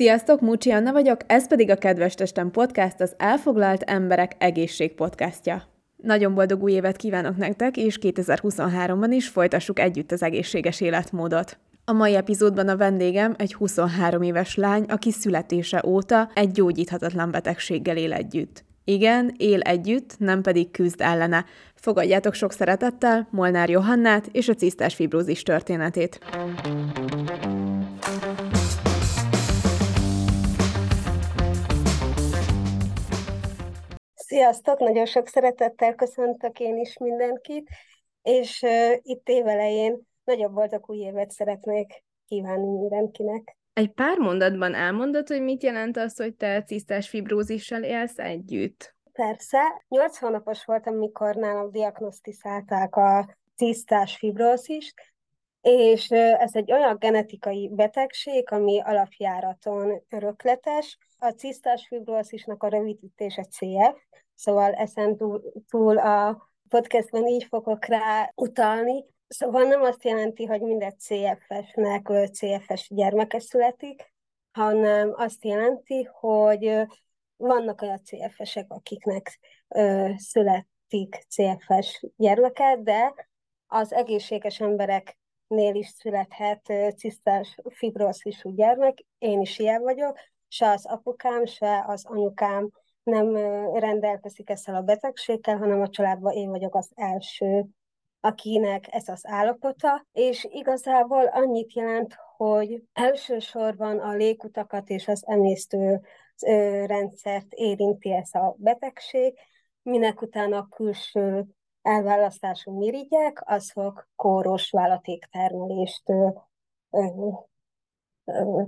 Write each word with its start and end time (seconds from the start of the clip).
Sziasztok, 0.00 0.40
Múcsi 0.40 0.70
Anna 0.70 0.92
vagyok, 0.92 1.20
ez 1.26 1.48
pedig 1.48 1.70
a 1.70 1.76
Kedves 1.76 2.14
Testem 2.14 2.50
Podcast, 2.50 3.00
az 3.00 3.14
Elfoglalt 3.16 3.82
Emberek 3.82 4.32
Egészség 4.38 4.94
Podcastja. 4.94 5.62
Nagyon 5.96 6.34
boldog 6.34 6.62
új 6.62 6.72
évet 6.72 6.96
kívánok 6.96 7.36
nektek, 7.36 7.76
és 7.76 7.98
2023-ban 8.02 9.08
is 9.10 9.28
folytassuk 9.28 9.78
együtt 9.78 10.12
az 10.12 10.22
egészséges 10.22 10.80
életmódot. 10.80 11.58
A 11.84 11.92
mai 11.92 12.14
epizódban 12.14 12.68
a 12.68 12.76
vendégem 12.76 13.34
egy 13.38 13.54
23 13.54 14.22
éves 14.22 14.54
lány, 14.54 14.84
aki 14.88 15.10
születése 15.10 15.82
óta 15.86 16.30
egy 16.34 16.50
gyógyíthatatlan 16.50 17.30
betegséggel 17.30 17.96
él 17.96 18.12
együtt. 18.12 18.64
Igen, 18.84 19.34
él 19.36 19.60
együtt, 19.60 20.18
nem 20.18 20.42
pedig 20.42 20.70
küzd 20.70 21.00
ellene. 21.00 21.44
Fogadjátok 21.74 22.34
sok 22.34 22.52
szeretettel 22.52 23.28
Molnár 23.30 23.70
Johannát 23.70 24.28
és 24.32 24.48
a 24.48 24.54
cisztás 24.54 24.94
fibrózis 24.94 25.42
történetét. 25.42 26.20
Sziasztok! 34.30 34.78
Nagyon 34.78 35.06
sok 35.06 35.26
szeretettel 35.26 35.94
köszöntök 35.94 36.60
én 36.60 36.76
is 36.76 36.98
mindenkit, 36.98 37.68
és 38.22 38.62
uh, 38.62 38.92
itt 39.02 39.28
évelején 39.28 40.00
nagyobb 40.24 40.52
boldog 40.52 40.84
új 40.86 40.98
évet 40.98 41.30
szeretnék 41.30 42.04
kívánni 42.26 42.78
mindenkinek. 42.78 43.56
Egy 43.72 43.92
pár 43.92 44.18
mondatban 44.18 44.74
elmondod, 44.74 45.28
hogy 45.28 45.42
mit 45.42 45.62
jelent 45.62 45.96
az, 45.96 46.16
hogy 46.16 46.34
te 46.34 46.62
cisztás 46.62 47.08
fibrózissal 47.08 47.82
élsz 47.82 48.18
együtt? 48.18 48.94
Persze. 49.12 49.60
Nyolc 49.88 50.18
hónapos 50.18 50.64
voltam, 50.64 50.94
mikor 50.94 51.34
nálam 51.34 51.70
diagnosztizálták 51.70 52.96
a 52.96 53.36
cisztás 53.56 54.16
fibrózist, 54.16 54.94
és 55.60 56.10
ez 56.10 56.54
egy 56.54 56.72
olyan 56.72 56.96
genetikai 56.98 57.70
betegség, 57.72 58.50
ami 58.50 58.80
alapjáraton 58.80 60.02
örökletes. 60.08 60.98
A 61.22 61.30
cisztás 61.30 61.86
fibrózisnak 61.86 62.62
a 62.62 62.68
rövidítése 62.68 63.42
CF, 63.42 63.96
szóval 64.34 64.72
ezen 64.72 65.16
túl, 65.16 65.52
túl 65.68 65.98
a 65.98 66.48
podcastben 66.68 67.26
így 67.26 67.44
fogok 67.44 67.84
rá 67.84 68.32
utalni. 68.34 69.04
Szóval 69.28 69.62
nem 69.62 69.82
azt 69.82 70.04
jelenti, 70.04 70.44
hogy 70.44 70.60
minden 70.60 70.94
CFS-nek 70.98 72.08
CFS 72.32 72.88
gyermeke 72.88 73.38
születik, 73.38 74.12
hanem 74.52 75.12
azt 75.16 75.44
jelenti, 75.44 76.08
hogy 76.12 76.86
vannak 77.36 77.82
olyan 77.82 78.00
CFS-ek, 78.04 78.66
akiknek 78.68 79.38
ö, 79.68 80.10
születik 80.16 81.26
CFS 81.28 82.06
gyermeke, 82.16 82.76
de 82.82 83.14
az 83.66 83.92
egészséges 83.92 84.60
embereknél 84.60 85.74
is 85.74 85.88
születhet 85.88 86.72
cisztás 86.96 87.56
fibroszisú 87.68 88.54
gyermek. 88.54 89.04
Én 89.18 89.40
is 89.40 89.58
ilyen 89.58 89.82
vagyok, 89.82 90.18
se 90.52 90.68
az 90.70 90.86
apukám, 90.86 91.44
se 91.44 91.84
az 91.86 92.04
anyukám 92.06 92.70
nem 93.02 93.36
rendelkezik 93.74 94.50
ezzel 94.50 94.74
a 94.74 94.82
betegséggel, 94.82 95.56
hanem 95.56 95.80
a 95.80 95.88
családban 95.88 96.32
én 96.32 96.50
vagyok 96.50 96.74
az 96.74 96.90
első, 96.94 97.66
akinek 98.20 98.86
ez 98.90 99.08
az 99.08 99.26
állapota, 99.26 100.06
és 100.12 100.46
igazából 100.50 101.24
annyit 101.24 101.74
jelent, 101.74 102.16
hogy 102.36 102.82
elsősorban 102.92 103.98
a 103.98 104.12
légutakat 104.12 104.88
és 104.88 105.08
az 105.08 105.26
emésztő 105.26 106.00
rendszert 106.86 107.52
érinti 107.52 108.12
ez 108.12 108.34
a 108.34 108.54
betegség, 108.58 109.38
minek 109.82 110.22
utána 110.22 110.56
a 110.56 110.68
külső 110.76 111.46
elválasztású 111.82 112.78
mirigyek, 112.78 113.42
azok 113.44 114.08
kóros 114.16 114.70
vállatéktermelést 114.70 116.12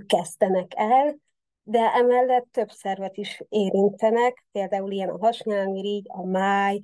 kezdenek 0.05 0.71
el, 0.75 1.15
de 1.63 1.93
emellett 1.93 2.47
több 2.51 2.69
szervet 2.69 3.17
is 3.17 3.41
érintenek, 3.49 4.45
például 4.51 4.91
ilyen 4.91 5.09
a 5.09 5.17
hasnyálmirigy, 5.17 6.05
a 6.07 6.25
máj, 6.25 6.79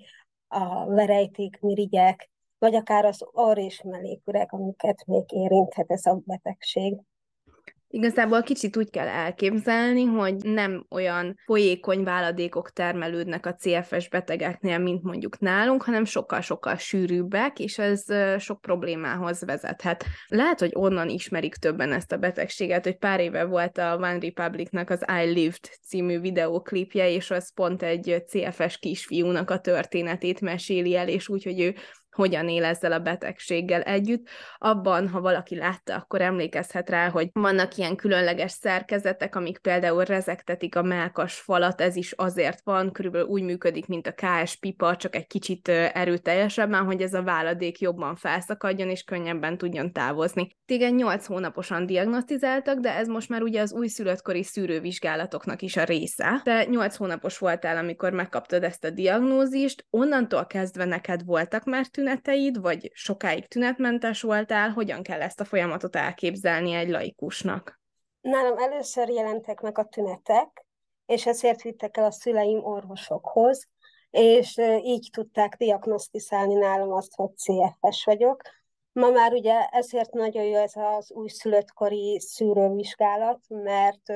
a 0.47 0.85
verejtékmirigyek, 0.85 2.29
vagy 2.57 2.75
akár 2.75 3.05
az 3.05 3.25
orr 3.31 3.57
és 3.57 3.81
melléküreg, 3.81 4.53
amiket 4.53 5.05
még 5.05 5.23
érinthet 5.31 5.91
ez 5.91 6.05
a 6.05 6.21
betegség. 6.25 6.97
Igazából 7.91 8.43
kicsit 8.43 8.77
úgy 8.77 8.89
kell 8.89 9.07
elképzelni, 9.07 10.03
hogy 10.03 10.35
nem 10.35 10.85
olyan 10.89 11.39
folyékony 11.45 12.03
váladékok 12.03 12.71
termelődnek 12.71 13.45
a 13.45 13.53
CFS 13.53 14.09
betegeknél, 14.09 14.77
mint 14.77 15.03
mondjuk 15.03 15.39
nálunk, 15.39 15.83
hanem 15.83 16.05
sokkal-sokkal 16.05 16.75
sűrűbbek, 16.75 17.59
és 17.59 17.77
ez 17.77 18.05
sok 18.37 18.61
problémához 18.61 19.43
vezethet. 19.43 20.05
Lehet, 20.27 20.59
hogy 20.59 20.71
onnan 20.73 21.09
ismerik 21.09 21.55
többen 21.55 21.91
ezt 21.91 22.11
a 22.11 22.17
betegséget, 22.17 22.83
hogy 22.83 22.97
pár 22.97 23.19
éve 23.19 23.43
volt 23.43 23.77
a 23.77 23.95
One 23.95 24.17
Republicnak 24.19 24.89
az 24.89 25.05
I 25.23 25.29
Lived 25.29 25.69
című 25.87 26.19
videóklipje, 26.19 27.09
és 27.09 27.31
az 27.31 27.53
pont 27.53 27.83
egy 27.83 28.23
CFS 28.27 28.77
kisfiúnak 28.77 29.49
a 29.49 29.59
történetét 29.59 30.41
meséli 30.41 30.95
el, 30.95 31.07
és 31.07 31.29
úgy, 31.29 31.43
hogy 31.43 31.59
ő 31.59 31.75
hogyan 32.19 32.49
él 32.49 32.63
ezzel 32.63 32.91
a 32.91 32.99
betegséggel 32.99 33.81
együtt. 33.81 34.27
Abban, 34.57 35.09
ha 35.09 35.21
valaki 35.21 35.55
látta, 35.55 35.95
akkor 35.95 36.21
emlékezhet 36.21 36.89
rá, 36.89 37.09
hogy 37.09 37.29
vannak 37.33 37.77
ilyen 37.77 37.95
különleges 37.95 38.51
szerkezetek, 38.51 39.35
amik 39.35 39.57
például 39.57 40.03
rezektetik 40.03 40.75
a 40.75 40.81
melkas 40.81 41.33
falat, 41.33 41.81
ez 41.81 41.95
is 41.95 42.11
azért 42.11 42.61
van, 42.63 42.91
körülbelül 42.91 43.27
úgy 43.27 43.43
működik, 43.43 43.87
mint 43.87 44.07
a 44.07 44.13
KS 44.13 44.55
pipa, 44.55 44.95
csak 44.95 45.15
egy 45.15 45.27
kicsit 45.27 45.67
erőteljesebben, 45.67 46.85
hogy 46.85 47.01
ez 47.01 47.13
a 47.13 47.23
váladék 47.23 47.79
jobban 47.79 48.15
felszakadjon 48.15 48.89
és 48.89 49.03
könnyebben 49.03 49.57
tudjon 49.57 49.91
távozni. 49.91 50.57
Téged 50.65 50.95
8 50.95 51.25
hónaposan 51.25 51.85
diagnosztizáltak, 51.85 52.79
de 52.79 52.95
ez 52.95 53.07
most 53.07 53.29
már 53.29 53.41
ugye 53.41 53.61
az 53.61 53.73
újszülöttkori 53.73 54.43
szűrővizsgálatoknak 54.43 55.61
is 55.61 55.77
a 55.77 55.83
része. 55.83 56.41
Te 56.43 56.65
8 56.65 56.95
hónapos 56.95 57.37
voltál, 57.37 57.77
amikor 57.77 58.11
megkaptad 58.11 58.63
ezt 58.63 58.83
a 58.83 58.89
diagnózist, 58.89 59.85
onnantól 59.89 60.45
kezdve 60.45 60.85
neked 60.85 61.25
voltak 61.25 61.63
már 61.63 61.87
tüneteid, 62.09 62.61
vagy 62.61 62.91
sokáig 62.93 63.47
tünetmentes 63.47 64.21
voltál, 64.21 64.69
hogyan 64.69 65.03
kell 65.03 65.21
ezt 65.21 65.39
a 65.39 65.45
folyamatot 65.45 65.95
elképzelni 65.95 66.73
egy 66.73 66.89
laikusnak? 66.89 67.79
Nálam 68.21 68.57
először 68.57 69.09
jelentek 69.09 69.61
meg 69.61 69.77
a 69.77 69.83
tünetek, 69.83 70.65
és 71.05 71.25
ezért 71.25 71.61
vittek 71.61 71.97
el 71.97 72.03
a 72.03 72.11
szüleim 72.11 72.63
orvosokhoz, 72.63 73.67
és 74.09 74.57
így 74.83 75.09
tudták 75.11 75.55
diagnosztizálni 75.55 76.53
nálam 76.53 76.91
azt, 76.91 77.15
hogy 77.15 77.37
CFS 77.37 78.05
vagyok. 78.05 78.41
Ma 78.91 79.09
már 79.09 79.33
ugye 79.33 79.65
ezért 79.65 80.13
nagyon 80.13 80.43
jó 80.43 80.55
ez 80.55 80.75
az 80.75 81.11
újszülöttkori 81.11 82.19
szűrővizsgálat, 82.19 83.39
mert 83.47 84.13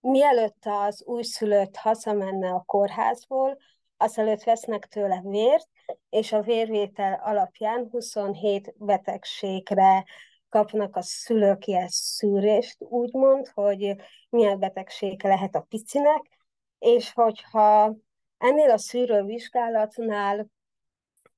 mielőtt 0.00 0.62
az 0.64 1.04
újszülött 1.04 1.76
hazamenne 1.76 2.50
a 2.50 2.62
kórházból, 2.66 3.58
azelőtt 3.96 4.42
vesznek 4.42 4.86
tőle 4.86 5.20
vért, 5.24 5.68
és 6.10 6.32
a 6.32 6.42
vérvétel 6.42 7.20
alapján 7.24 7.88
27 7.90 8.74
betegségre 8.76 10.04
kapnak 10.48 10.96
a 10.96 11.02
szülők 11.02 11.66
ilyen 11.66 11.88
szűrést, 11.88 12.76
úgymond, 12.82 13.48
hogy 13.48 13.96
milyen 14.28 14.58
betegség 14.58 15.22
lehet 15.22 15.54
a 15.54 15.66
picinek, 15.68 16.38
és 16.78 17.12
hogyha 17.12 17.96
ennél 18.38 18.70
a 18.70 18.78
szűrővizsgálatnál 18.78 20.46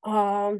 a 0.00 0.50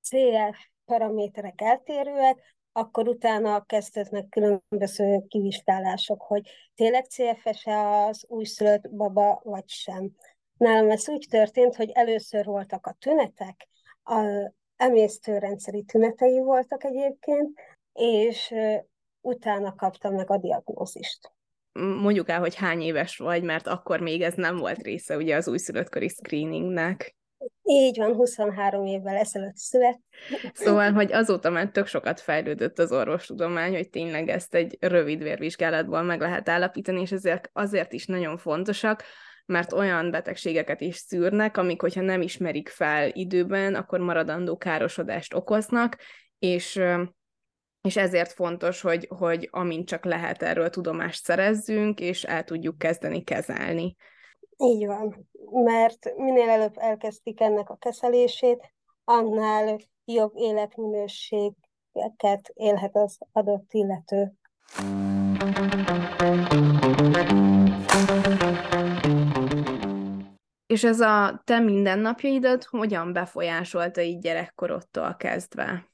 CF 0.00 0.58
paraméterek 0.84 1.60
eltérőek, 1.60 2.56
akkor 2.72 3.08
utána 3.08 3.64
kezdődnek 3.64 4.28
különböző 4.28 5.24
kivizsgálások, 5.28 6.22
hogy 6.22 6.50
tényleg 6.74 7.04
CFS-e 7.04 7.88
az 7.88 8.24
újszülött 8.28 8.90
baba, 8.90 9.40
vagy 9.44 9.68
sem. 9.68 10.10
Nálam 10.62 10.90
ez 10.90 11.08
úgy 11.08 11.26
történt, 11.30 11.76
hogy 11.76 11.90
először 11.90 12.44
voltak 12.44 12.86
a 12.86 12.96
tünetek, 12.98 13.68
a 14.04 14.52
emésztőrendszeri 14.76 15.82
tünetei 15.82 16.38
voltak 16.38 16.84
egyébként, 16.84 17.60
és 17.92 18.54
utána 19.20 19.74
kaptam 19.74 20.14
meg 20.14 20.30
a 20.30 20.38
diagnózist. 20.38 21.32
Mondjuk 21.72 22.28
el, 22.28 22.40
hogy 22.40 22.54
hány 22.54 22.80
éves 22.80 23.16
vagy, 23.16 23.42
mert 23.42 23.66
akkor 23.66 24.00
még 24.00 24.22
ez 24.22 24.34
nem 24.34 24.56
volt 24.56 24.82
része 24.82 25.16
ugye 25.16 25.36
az 25.36 25.48
újszülöttkori 25.48 26.08
screeningnek. 26.08 27.16
Így 27.62 27.98
van, 27.98 28.14
23 28.14 28.86
évvel 28.86 29.16
ezelőtt 29.16 29.56
szület. 29.56 30.00
Szóval, 30.52 30.92
hogy 30.92 31.12
azóta 31.12 31.50
már 31.50 31.70
tök 31.70 31.86
sokat 31.86 32.20
fejlődött 32.20 32.78
az 32.78 32.92
orvostudomány, 32.92 33.74
hogy 33.74 33.90
tényleg 33.90 34.28
ezt 34.28 34.54
egy 34.54 34.76
rövid 34.80 35.22
vérvizsgálatból 35.22 36.02
meg 36.02 36.20
lehet 36.20 36.48
állapítani, 36.48 37.00
és 37.00 37.12
ezért 37.12 37.50
azért 37.52 37.92
is 37.92 38.06
nagyon 38.06 38.36
fontosak, 38.36 39.04
mert 39.46 39.72
olyan 39.72 40.10
betegségeket 40.10 40.80
is 40.80 40.96
szűrnek, 40.96 41.56
amik, 41.56 41.80
hogyha 41.80 42.00
nem 42.00 42.22
ismerik 42.22 42.68
fel 42.68 43.10
időben, 43.12 43.74
akkor 43.74 44.00
maradandó 44.00 44.56
károsodást 44.56 45.34
okoznak, 45.34 45.96
és 46.38 46.80
és 47.82 47.96
ezért 47.96 48.32
fontos, 48.32 48.80
hogy, 48.80 49.08
hogy 49.18 49.48
amint 49.50 49.88
csak 49.88 50.04
lehet 50.04 50.42
erről 50.42 50.70
tudomást 50.70 51.24
szerezzünk, 51.24 52.00
és 52.00 52.24
el 52.24 52.44
tudjuk 52.44 52.78
kezdeni 52.78 53.22
kezelni. 53.22 53.96
Így 54.56 54.86
van, 54.86 55.28
mert 55.52 56.16
minél 56.16 56.48
előbb 56.48 56.74
elkezdik 56.76 57.40
ennek 57.40 57.70
a 57.70 57.76
kezelését, 57.76 58.72
annál 59.04 59.78
jobb 60.04 60.32
életminőséget 60.36 62.52
élhet 62.54 62.96
az 62.96 63.18
adott 63.32 63.72
illető. 63.72 64.32
És 70.72 70.84
ez 70.84 71.00
a 71.00 71.42
te 71.44 71.58
mindennapjaidat 71.58 72.64
hogyan 72.64 73.12
befolyásolta 73.12 74.00
így 74.00 74.18
gyerekkorodtól 74.18 75.16
kezdve? 75.16 75.90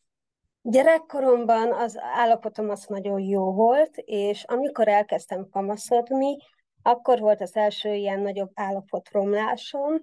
Gyerekkoromban 0.63 1.73
az 1.73 1.99
állapotom 2.01 2.71
az 2.71 2.85
nagyon 2.89 3.21
jó 3.21 3.53
volt, 3.53 3.97
és 3.97 4.45
amikor 4.45 4.89
elkezdtem 4.89 5.49
kamaszodni, 5.51 6.37
akkor 6.83 7.19
volt 7.19 7.41
az 7.41 7.57
első 7.57 7.93
ilyen 7.95 8.21
nagyobb 8.21 8.51
állapotromlásom, 8.55 9.95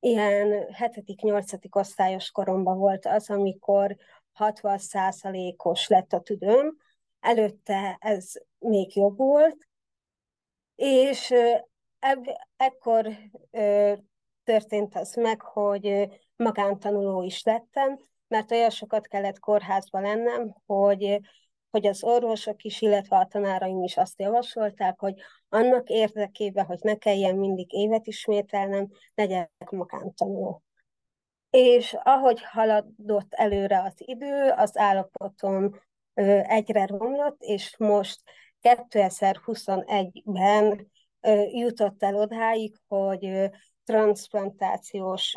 ilyen 0.00 0.48
7.-8. 0.78 1.76
osztályos 1.76 2.30
koromban 2.30 2.78
volt 2.78 3.06
az, 3.06 3.30
amikor 3.30 3.96
60%-os 4.38 5.88
lett 5.88 6.12
a 6.12 6.20
tüdőm, 6.20 6.76
előtte 7.20 7.96
ez 8.00 8.32
még 8.58 8.96
jobb 8.96 9.16
volt, 9.16 9.56
és 10.74 11.34
eb- 11.98 12.36
ekkor 12.56 13.08
ö, 13.50 13.92
történt 14.44 14.96
az 14.96 15.14
meg, 15.14 15.40
hogy 15.40 16.08
magántanuló 16.36 17.22
is 17.22 17.42
lettem, 17.42 17.98
mert 18.28 18.50
olyan 18.50 18.70
sokat 18.70 19.06
kellett 19.06 19.38
kórházba 19.38 20.00
lennem, 20.00 20.54
hogy, 20.66 21.20
hogy 21.70 21.86
az 21.86 22.04
orvosok 22.04 22.62
is, 22.62 22.80
illetve 22.80 23.16
a 23.16 23.26
tanáraim 23.26 23.82
is 23.82 23.96
azt 23.96 24.20
javasolták, 24.20 24.98
hogy 24.98 25.14
annak 25.48 25.88
érdekében, 25.88 26.64
hogy 26.64 26.78
ne 26.82 26.94
kelljen 26.94 27.36
mindig 27.36 27.72
évet 27.72 28.06
ismételnem, 28.06 28.88
legyek 29.14 29.70
magántanuló. 29.70 30.62
És 31.50 31.96
ahogy 32.02 32.42
haladott 32.42 33.34
előre 33.34 33.82
az 33.82 33.94
idő, 33.96 34.52
az 34.56 34.78
állapotom 34.78 35.80
egyre 36.42 36.86
romlott, 36.86 37.42
és 37.42 37.76
most 37.78 38.20
2021-ben 38.62 40.90
jutott 41.52 42.02
el 42.02 42.14
odáig, 42.14 42.76
hogy 42.88 43.50
transplantációs, 43.84 45.36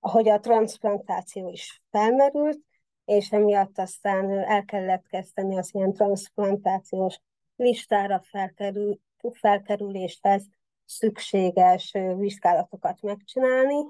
hogy 0.00 0.28
a 0.28 0.40
transplantáció 0.40 1.48
is 1.48 1.82
felmerült, 1.90 2.58
és 3.04 3.30
emiatt 3.32 3.78
aztán 3.78 4.30
el 4.30 4.64
kellett 4.64 5.06
kezdeni 5.06 5.58
az 5.58 5.74
ilyen 5.74 5.92
transplantációs 5.92 7.20
listára 7.56 8.20
felkerül, 8.22 8.98
felkerüléshez 9.32 10.46
szükséges 10.84 11.96
vizsgálatokat 12.16 13.00
megcsinálni. 13.02 13.84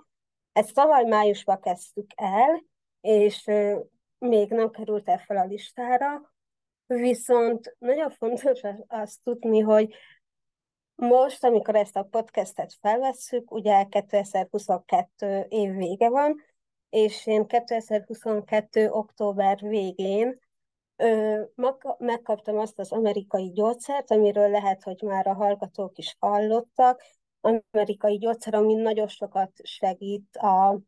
Ezt 0.53 0.75
tavaly 0.75 1.05
májusban 1.05 1.61
kezdtük 1.61 2.11
el, 2.15 2.65
és 3.01 3.51
még 4.19 4.51
nem 4.51 4.71
került 4.71 5.09
el 5.09 5.19
fel 5.19 5.37
a 5.37 5.45
listára, 5.45 6.35
viszont 6.87 7.77
nagyon 7.79 8.11
fontos 8.11 8.61
azt 8.87 9.23
tudni, 9.23 9.61
hogy 9.61 9.95
most, 10.96 11.44
amikor 11.44 11.75
ezt 11.75 11.96
a 11.96 12.02
podcastet 12.02 12.75
felvesszük, 12.81 13.50
ugye 13.50 13.84
2022 13.84 15.46
év 15.48 15.75
vége 15.75 16.08
van, 16.08 16.43
és 16.90 17.26
én 17.26 17.46
2022. 17.46 18.90
október 18.90 19.58
végén 19.60 20.38
ö, 20.96 21.43
megkaptam 21.98 22.58
azt 22.58 22.78
az 22.78 22.93
amerikai 22.93 23.50
gyógyszert, 23.50 24.10
amiről 24.10 24.50
lehet, 24.50 24.82
hogy 24.82 25.02
már 25.02 25.26
a 25.26 25.34
hallgatók 25.34 25.98
is 25.98 26.16
hallottak. 26.19 27.02
Amerikai 27.40 28.16
gyógyszer, 28.16 28.54
ami 28.54 28.75
nagyon 28.75 29.08
sokat 29.08 29.50
segít 29.62 30.37
a 30.37 30.81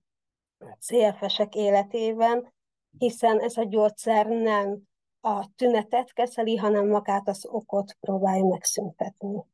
CFS-ek 0.80 1.54
életében, 1.54 2.52
hiszen 2.98 3.40
ez 3.40 3.56
a 3.56 3.64
gyógyszer 3.64 4.26
nem 4.26 4.82
a 5.20 5.48
tünetet 5.56 6.12
kezeli, 6.12 6.56
hanem 6.56 6.88
magát 6.88 7.28
az 7.28 7.46
okot 7.46 7.96
próbálja 8.00 8.44
megszüntetni 8.44 9.44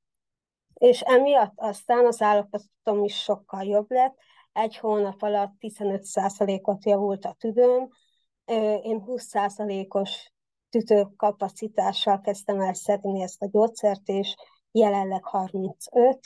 és 0.84 1.00
emiatt 1.00 1.52
aztán 1.56 2.06
az 2.06 2.22
állapotom 2.22 3.04
is 3.04 3.22
sokkal 3.22 3.62
jobb 3.62 3.90
lett. 3.90 4.16
Egy 4.52 4.76
hónap 4.76 5.22
alatt 5.22 5.52
15%-ot 5.60 6.84
javult 6.84 7.25
a 7.25 7.36
tüdőm, 7.38 7.88
én 8.82 9.04
20%-os 9.06 10.32
tüdőkapacitással 10.69 12.20
kezdtem 12.20 12.60
el 12.60 12.75
szedni 12.75 13.22
ezt 13.22 13.42
a 13.42 13.48
gyógyszert, 13.52 14.08
és 14.08 14.34
jelenleg 14.70 15.25
35, 15.25 16.20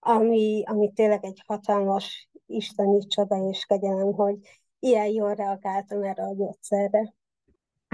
ami, 0.00 0.62
ami 0.66 0.92
tényleg 0.92 1.24
egy 1.24 1.42
hatalmas 1.46 2.28
isteni 2.46 3.06
csoda 3.06 3.48
és 3.48 3.64
kegyelem, 3.64 4.12
hogy 4.12 4.36
ilyen 4.78 5.08
jól 5.08 5.34
reagáltam 5.34 6.02
erre 6.02 6.22
a 6.22 6.34
gyógyszerre. 6.34 7.14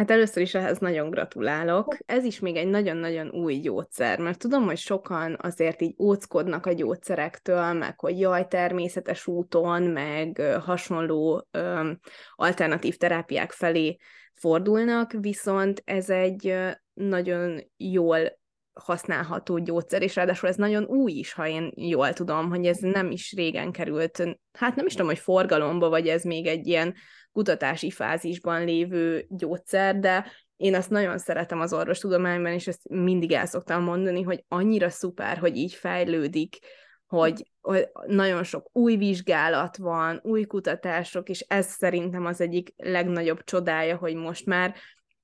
Hát 0.02 0.10
először 0.10 0.42
is 0.42 0.54
ehhez 0.54 0.78
nagyon 0.78 1.10
gratulálok. 1.10 1.96
Ez 2.06 2.24
is 2.24 2.40
még 2.40 2.56
egy 2.56 2.66
nagyon-nagyon 2.66 3.30
új 3.30 3.54
gyógyszer, 3.54 4.18
mert 4.18 4.38
tudom, 4.38 4.64
hogy 4.64 4.76
sokan 4.78 5.36
azért 5.40 5.82
így 5.82 5.94
óckodnak 5.98 6.66
a 6.66 6.72
gyógyszerektől, 6.72 7.72
meg 7.72 8.00
hogy 8.00 8.20
jaj, 8.20 8.46
természetes 8.46 9.26
úton, 9.26 9.82
meg 9.82 10.42
hasonló 10.64 11.46
ö, 11.50 11.90
alternatív 12.34 12.96
terápiák 12.96 13.52
felé 13.52 13.96
fordulnak, 14.34 15.12
viszont 15.20 15.82
ez 15.84 16.10
egy 16.10 16.54
nagyon 16.92 17.60
jól 17.76 18.40
használható 18.72 19.58
gyógyszer, 19.58 20.02
és 20.02 20.16
ráadásul 20.16 20.48
ez 20.48 20.56
nagyon 20.56 20.84
új 20.84 21.12
is, 21.12 21.32
ha 21.32 21.48
én 21.48 21.72
jól 21.76 22.12
tudom, 22.12 22.48
hogy 22.48 22.66
ez 22.66 22.78
nem 22.78 23.10
is 23.10 23.32
régen 23.36 23.72
került, 23.72 24.22
hát 24.52 24.76
nem 24.76 24.86
is 24.86 24.92
tudom, 24.92 25.06
hogy 25.06 25.18
forgalomba, 25.18 25.88
vagy 25.88 26.08
ez 26.08 26.22
még 26.22 26.46
egy 26.46 26.66
ilyen 26.66 26.94
kutatási 27.32 27.90
fázisban 27.90 28.64
lévő 28.64 29.26
gyógyszer, 29.28 29.98
de 29.98 30.26
én 30.56 30.74
azt 30.74 30.90
nagyon 30.90 31.18
szeretem 31.18 31.60
az 31.60 31.72
orvostudományban, 31.72 32.52
és 32.52 32.66
ezt 32.66 32.88
mindig 32.88 33.32
el 33.32 33.46
szoktam 33.46 33.82
mondani, 33.82 34.22
hogy 34.22 34.44
annyira 34.48 34.90
szuper, 34.90 35.38
hogy 35.38 35.56
így 35.56 35.74
fejlődik, 35.74 36.58
hogy, 37.06 37.50
hogy 37.60 37.88
nagyon 38.06 38.44
sok 38.44 38.68
új 38.72 38.96
vizsgálat 38.96 39.76
van, 39.76 40.20
új 40.22 40.44
kutatások, 40.44 41.28
és 41.28 41.40
ez 41.40 41.66
szerintem 41.66 42.26
az 42.26 42.40
egyik 42.40 42.74
legnagyobb 42.76 43.44
csodája, 43.44 43.96
hogy 43.96 44.14
most 44.14 44.46
már 44.46 44.74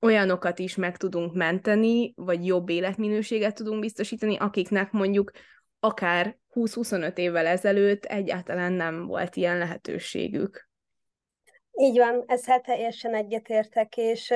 olyanokat 0.01 0.59
is 0.59 0.75
meg 0.75 0.97
tudunk 0.97 1.33
menteni, 1.33 2.13
vagy 2.15 2.45
jobb 2.45 2.69
életminőséget 2.69 3.55
tudunk 3.55 3.79
biztosítani, 3.79 4.37
akiknek 4.37 4.91
mondjuk 4.91 5.31
akár 5.79 6.37
20-25 6.53 7.17
évvel 7.17 7.45
ezelőtt 7.45 8.05
egyáltalán 8.05 8.73
nem 8.73 9.05
volt 9.05 9.35
ilyen 9.35 9.57
lehetőségük. 9.57 10.68
Így 11.81 11.97
van, 11.97 12.23
ezzel 12.27 12.61
teljesen 12.61 13.15
egyetértek, 13.15 13.97
és 13.97 14.33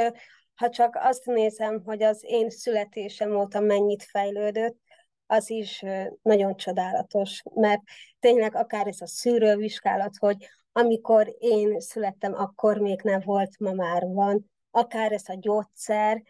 ha 0.55 0.69
csak 0.69 0.95
azt 0.99 1.25
nézem, 1.25 1.81
hogy 1.85 2.03
az 2.03 2.23
én 2.27 2.49
születésem 2.49 3.35
óta 3.35 3.59
mennyit 3.59 4.03
fejlődött, 4.03 4.77
az 5.25 5.49
is 5.49 5.83
nagyon 6.21 6.55
csodálatos, 6.55 7.43
mert 7.53 7.81
tényleg 8.19 8.55
akár 8.55 8.87
ez 8.87 9.01
a 9.01 9.07
szűrővizsgálat, 9.07 10.17
hogy 10.17 10.47
amikor 10.71 11.35
én 11.39 11.79
születtem, 11.79 12.33
akkor 12.33 12.77
még 12.77 13.01
nem 13.01 13.21
volt, 13.25 13.59
ma 13.59 13.71
már 13.71 14.03
van, 14.07 14.51
akár 14.71 15.11
ez 15.11 15.29
a 15.29 15.37
gyógyszer, 15.39 16.23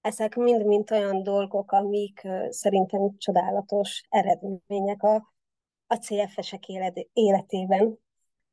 ezek 0.00 0.34
mind-mind 0.34 0.92
olyan 0.92 1.22
dolgok, 1.22 1.72
amik 1.72 2.28
szerintem 2.48 3.16
csodálatos 3.18 4.02
eredmények 4.08 5.02
a, 5.02 5.32
a 5.86 5.94
CFS-ek 5.94 6.66
életében. 7.12 7.98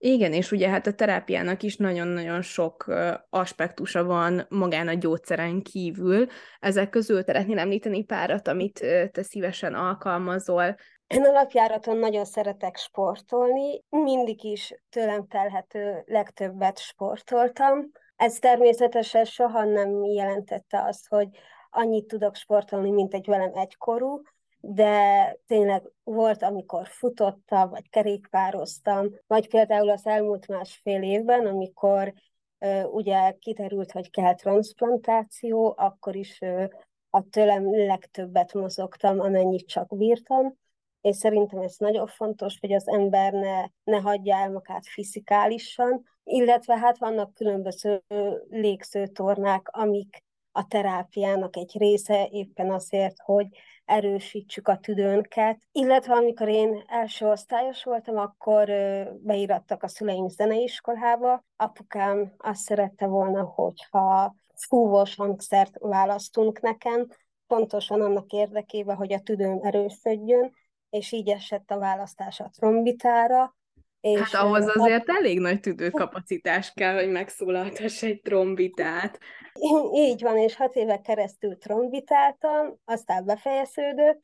Igen, 0.05 0.33
és 0.33 0.51
ugye 0.51 0.69
hát 0.69 0.87
a 0.87 0.93
terápiának 0.93 1.63
is 1.63 1.77
nagyon-nagyon 1.77 2.41
sok 2.41 2.93
aspektusa 3.29 4.03
van 4.03 4.45
magán 4.49 4.87
a 4.87 4.93
gyógyszeren 4.93 5.61
kívül. 5.61 6.27
Ezek 6.59 6.89
közül 6.89 7.23
szeretném 7.23 7.57
említeni 7.57 8.03
párat, 8.03 8.47
amit 8.47 8.79
te 9.11 9.23
szívesen 9.23 9.73
alkalmazol. 9.73 10.75
Én 11.07 11.25
alapjáraton 11.25 11.97
nagyon 11.97 12.25
szeretek 12.25 12.77
sportolni, 12.77 13.83
mindig 13.89 14.43
is 14.43 14.73
tőlem 14.89 15.27
telhető 15.27 16.03
legtöbbet 16.05 16.79
sportoltam. 16.79 17.91
Ez 18.15 18.39
természetesen 18.39 19.25
soha 19.25 19.63
nem 19.63 20.03
jelentette 20.03 20.83
azt, 20.83 21.07
hogy 21.07 21.27
annyit 21.69 22.07
tudok 22.07 22.35
sportolni, 22.35 22.91
mint 22.91 23.13
egy 23.13 23.27
velem 23.27 23.51
egykorú, 23.53 24.21
de 24.65 25.37
tényleg 25.47 25.91
volt, 26.03 26.43
amikor 26.43 26.87
futottam, 26.87 27.69
vagy 27.69 27.89
kerékpároztam, 27.89 29.09
vagy 29.27 29.49
például 29.49 29.89
az 29.89 30.05
elmúlt 30.05 30.47
másfél 30.47 31.01
évben, 31.01 31.45
amikor 31.45 32.13
ugye 32.91 33.31
kiterült, 33.39 33.91
hogy 33.91 34.09
kell 34.09 34.35
transplantáció, 34.35 35.73
akkor 35.77 36.15
is 36.15 36.39
a 37.09 37.29
tőlem 37.29 37.75
legtöbbet 37.75 38.53
mozogtam, 38.53 39.19
amennyit 39.19 39.67
csak 39.67 39.97
bírtam, 39.97 40.57
és 41.01 41.15
szerintem 41.15 41.59
ez 41.59 41.75
nagyon 41.77 42.07
fontos, 42.07 42.59
hogy 42.59 42.73
az 42.73 42.87
ember 42.87 43.33
ne, 43.33 43.65
ne 43.83 43.97
hagyja 44.01 44.35
el 44.35 44.51
magát 44.51 44.87
fizikálisan, 44.87 46.03
illetve 46.23 46.77
hát 46.77 46.97
vannak 46.97 47.33
különböző 47.33 48.03
légzőtornák, 48.49 49.67
amik 49.71 50.23
a 50.51 50.67
terápiának 50.67 51.55
egy 51.55 51.77
része 51.77 52.27
éppen 52.31 52.71
azért, 52.71 53.15
hogy 53.23 53.47
erősítsük 53.85 54.67
a 54.67 54.77
tüdőnket. 54.77 55.59
Illetve 55.71 56.13
amikor 56.13 56.47
én 56.47 56.83
első 56.87 57.25
osztályos 57.25 57.83
voltam, 57.83 58.17
akkor 58.17 58.69
beirattak 59.21 59.83
a 59.83 59.87
szüleim 59.87 60.27
zeneiskolába. 60.27 61.43
Apukám 61.55 62.33
azt 62.37 62.61
szerette 62.61 63.05
volna, 63.05 63.43
hogyha 63.43 64.35
fúvós 64.55 65.15
hangszert 65.15 65.77
választunk 65.79 66.61
nekem, 66.61 67.07
pontosan 67.47 68.01
annak 68.01 68.31
érdekében, 68.31 68.95
hogy 68.95 69.13
a 69.13 69.19
tüdőm 69.19 69.59
erősödjön, 69.61 70.53
és 70.89 71.11
így 71.11 71.29
esett 71.29 71.71
a 71.71 71.77
választás 71.77 72.39
a 72.39 72.49
trombitára, 72.57 73.55
És 74.03 74.19
hát 74.19 74.43
ahhoz 74.43 74.67
azért 74.75 75.09
a... 75.09 75.15
elég 75.17 75.39
nagy 75.39 75.59
tüdőkapacitás 75.59 76.71
kell, 76.73 76.93
hogy 76.93 77.09
megszólaltass 77.09 78.03
egy 78.03 78.21
trombitát. 78.21 79.19
Így 79.93 80.21
van, 80.21 80.37
és 80.37 80.55
hat 80.55 80.75
évek 80.75 81.01
keresztül 81.01 81.57
trombitáltam, 81.57 82.79
aztán 82.85 83.25
befejeződött, 83.25 84.23